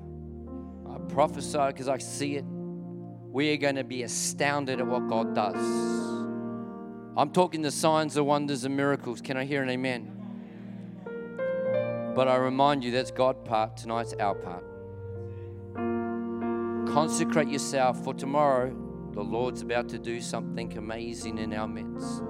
I 0.89 0.97
prophesy 1.11 1.67
because 1.67 1.87
I 1.87 1.97
see 1.97 2.35
it. 2.35 2.45
We 2.45 3.53
are 3.53 3.57
going 3.57 3.75
to 3.75 3.83
be 3.83 4.03
astounded 4.03 4.79
at 4.79 4.85
what 4.85 5.07
God 5.07 5.33
does. 5.33 5.55
I'm 7.15 7.31
talking 7.31 7.61
the 7.61 7.71
signs, 7.71 8.13
the 8.13 8.23
wonders, 8.23 8.63
and 8.63 8.75
miracles. 8.75 9.21
Can 9.21 9.37
I 9.37 9.45
hear 9.45 9.63
an 9.63 9.69
amen? 9.69 10.10
But 12.13 12.27
I 12.27 12.35
remind 12.35 12.83
you 12.83 12.91
that's 12.91 13.11
God's 13.11 13.47
part, 13.47 13.77
tonight's 13.77 14.13
our 14.13 14.35
part. 14.35 14.63
Consecrate 16.93 17.47
yourself 17.47 18.03
for 18.03 18.13
tomorrow 18.13 18.75
the 19.13 19.21
Lord's 19.21 19.61
about 19.61 19.89
to 19.89 19.99
do 19.99 20.21
something 20.21 20.77
amazing 20.77 21.37
in 21.37 21.53
our 21.53 21.67
midst. 21.67 22.23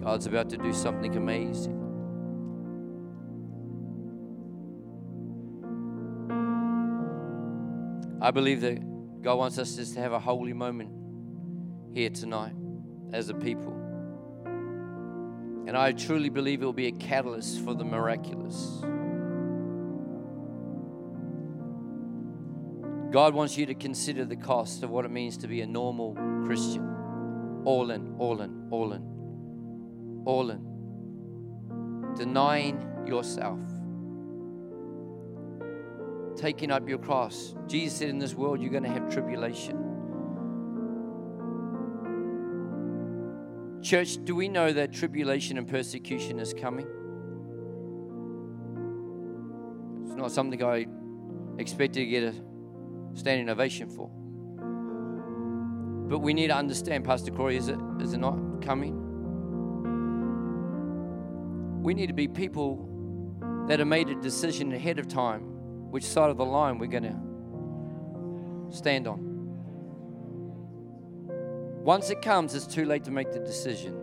God's 0.00 0.26
about 0.26 0.48
to 0.50 0.56
do 0.56 0.72
something 0.72 1.16
amazing. 1.16 1.76
I 8.22 8.30
believe 8.30 8.60
that 8.60 9.22
God 9.22 9.38
wants 9.38 9.58
us 9.58 9.76
just 9.76 9.94
to 9.94 10.00
have 10.00 10.12
a 10.12 10.20
holy 10.20 10.52
moment 10.52 10.90
here 11.92 12.10
tonight 12.10 12.54
as 13.12 13.28
a 13.28 13.34
people. 13.34 13.79
And 15.66 15.76
I 15.76 15.92
truly 15.92 16.28
believe 16.28 16.62
it 16.62 16.64
will 16.64 16.72
be 16.72 16.88
a 16.88 16.92
catalyst 16.92 17.60
for 17.64 17.74
the 17.74 17.84
miraculous. 17.84 18.82
God 23.10 23.34
wants 23.34 23.58
you 23.58 23.66
to 23.66 23.74
consider 23.74 24.24
the 24.24 24.36
cost 24.36 24.82
of 24.82 24.90
what 24.90 25.04
it 25.04 25.10
means 25.10 25.36
to 25.38 25.48
be 25.48 25.62
a 25.62 25.66
normal 25.66 26.14
Christian. 26.46 27.62
All 27.64 27.90
in, 27.90 28.14
all 28.18 28.40
in, 28.40 28.68
all 28.70 28.92
in, 28.92 30.22
all 30.24 30.50
in. 30.50 32.14
Denying 32.16 32.80
yourself. 33.06 33.58
Taking 36.36 36.70
up 36.70 36.88
your 36.88 36.98
cross. 36.98 37.54
Jesus 37.66 37.98
said, 37.98 38.08
In 38.08 38.18
this 38.18 38.34
world, 38.34 38.60
you're 38.60 38.70
going 38.70 38.84
to 38.84 38.88
have 38.88 39.12
tribulation. 39.12 39.89
Church, 43.82 44.18
do 44.24 44.34
we 44.34 44.48
know 44.48 44.72
that 44.72 44.92
tribulation 44.92 45.56
and 45.56 45.66
persecution 45.66 46.38
is 46.38 46.52
coming? 46.52 46.86
It's 50.04 50.14
not 50.14 50.30
something 50.30 50.62
I 50.62 50.86
expected 51.58 52.00
to 52.00 52.06
get 52.06 52.24
a 52.24 52.34
standing 53.14 53.48
ovation 53.48 53.88
for. 53.88 54.10
But 56.10 56.18
we 56.18 56.34
need 56.34 56.48
to 56.48 56.56
understand, 56.56 57.04
Pastor 57.04 57.30
Corey, 57.30 57.56
is 57.56 57.68
it, 57.68 57.78
is 58.00 58.12
it 58.12 58.18
not 58.18 58.60
coming? 58.60 59.06
We 61.82 61.94
need 61.94 62.08
to 62.08 62.12
be 62.12 62.28
people 62.28 62.86
that 63.66 63.78
have 63.78 63.88
made 63.88 64.10
a 64.10 64.14
decision 64.16 64.72
ahead 64.72 64.98
of 64.98 65.08
time 65.08 65.42
which 65.90 66.04
side 66.04 66.28
of 66.30 66.36
the 66.36 66.44
line 66.44 66.78
we're 66.78 66.86
going 66.86 67.04
to 67.04 68.76
stand 68.76 69.06
on. 69.06 69.29
Once 71.82 72.10
it 72.10 72.20
comes, 72.20 72.54
it's 72.54 72.66
too 72.66 72.84
late 72.84 73.04
to 73.04 73.10
make 73.10 73.32
the 73.32 73.38
decision. 73.38 73.98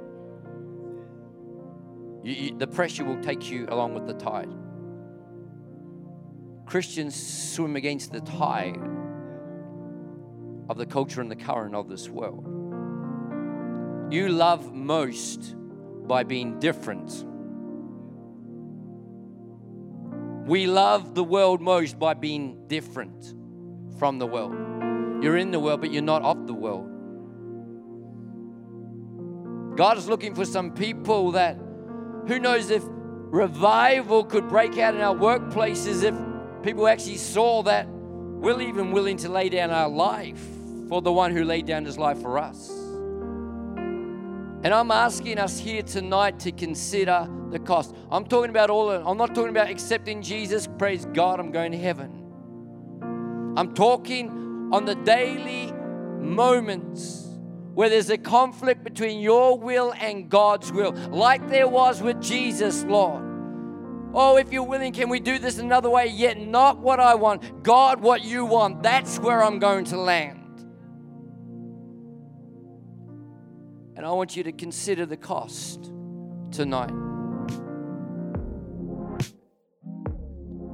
You, 2.24 2.34
you, 2.34 2.58
the 2.58 2.68
pressure 2.68 3.06
will 3.06 3.22
take 3.22 3.52
you 3.52 3.68
along 3.70 3.94
with 3.94 4.08
the 4.08 4.14
tide. 4.14 4.50
Christians 6.66 7.16
swim 7.54 7.76
against 7.76 8.12
the 8.12 8.20
tide 8.20 8.80
of 10.70 10.78
the 10.78 10.86
culture 10.86 11.22
and 11.22 11.30
the 11.30 11.36
current 11.36 11.76
of 11.76 11.88
this 11.88 12.10
world. 12.10 12.44
You 14.12 14.30
love 14.30 14.74
most 14.74 15.56
by 16.08 16.24
being 16.24 16.60
different. 16.60 17.26
We 20.48 20.66
love 20.66 21.14
the 21.14 21.24
world 21.24 21.62
most 21.62 22.00
by 22.00 22.16
being 22.16 22.68
different 22.68 23.36
from 24.00 24.18
the 24.18 24.26
world. 24.26 24.54
You're 25.24 25.38
in 25.38 25.52
the 25.52 25.60
world, 25.60 25.82
but 25.82 25.92
you're 25.92 26.02
not 26.02 26.22
of 26.24 26.48
the 26.48 26.54
world. 26.54 26.97
God 29.78 29.98
is 30.00 30.10
looking 30.10 30.34
for 30.34 30.44
some 30.44 30.72
people 30.72 31.34
that, 31.34 31.56
who 32.28 32.40
knows 32.40 32.72
if 32.72 32.84
revival 32.88 34.26
could 34.26 34.50
break 34.50 34.80
out 34.80 34.96
in 34.96 35.02
our 35.02 35.14
workplaces 35.14 36.02
if 36.02 36.16
people 36.64 36.88
actually 36.88 37.18
saw 37.18 37.62
that 37.62 37.88
we're 37.88 38.60
even 38.60 38.92
willing 38.92 39.18
to 39.18 39.30
lay 39.30 39.50
down 39.50 39.70
our 39.70 39.88
life 39.88 40.44
for 40.90 41.04
the 41.04 41.14
one 41.14 41.32
who 41.32 41.44
laid 41.44 41.68
down 41.68 41.86
his 41.86 41.96
life 42.00 42.20
for 42.20 42.40
us. 42.40 42.72
And 44.64 44.74
I'm 44.74 44.90
asking 44.90 45.38
us 45.38 45.60
here 45.60 45.84
tonight 45.84 46.40
to 46.40 46.52
consider 46.52 47.30
the 47.52 47.60
cost. 47.60 47.94
I'm 48.10 48.26
talking 48.26 48.50
about 48.50 48.72
all, 48.72 48.90
I'm 48.90 49.18
not 49.18 49.36
talking 49.36 49.52
about 49.52 49.70
accepting 49.70 50.24
Jesus, 50.24 50.68
praise 50.80 51.06
God, 51.14 51.40
I'm 51.40 51.52
going 51.52 51.72
to 51.72 51.78
heaven. 51.78 53.54
I'm 53.56 53.76
talking 53.76 54.72
on 54.72 54.86
the 54.86 54.96
daily 54.96 55.72
moments 55.72 57.27
where 57.78 57.90
there's 57.90 58.10
a 58.10 58.18
conflict 58.18 58.84
between 58.84 59.20
your 59.20 59.56
will 59.56 59.94
and 60.00 60.32
God's 60.32 60.72
will, 60.72 60.94
like 61.12 61.48
there 61.48 61.68
was 61.68 62.02
with 62.02 62.20
Jesus, 62.20 62.84
Lord. 62.86 63.22
Oh, 64.16 64.38
if 64.38 64.52
you're 64.52 64.64
willing, 64.64 64.94
can 64.94 65.10
we 65.10 65.20
do 65.20 65.38
this 65.38 65.60
another 65.60 65.88
way? 65.88 66.08
Yet 66.08 66.40
not 66.40 66.80
what 66.80 67.00
I 67.00 67.14
want, 67.14 67.62
God, 67.62 68.02
what 68.02 68.24
you 68.24 68.46
want. 68.46 68.82
That's 68.82 69.20
where 69.20 69.44
I'm 69.44 69.60
going 69.60 69.86
to 69.86 69.98
land. 69.98 70.66
And 73.96 74.04
I 74.04 74.12
want 74.12 74.36
you 74.36 74.42
to 74.42 74.52
consider 74.52 75.06
the 75.06 75.18
cost 75.18 75.92
tonight. 76.50 76.90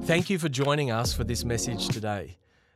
Thank 0.04 0.30
you 0.30 0.38
for 0.38 0.48
joining 0.48 0.90
us 0.90 1.12
for 1.12 1.24
this 1.24 1.44
message 1.44 1.86
today. 1.88 2.38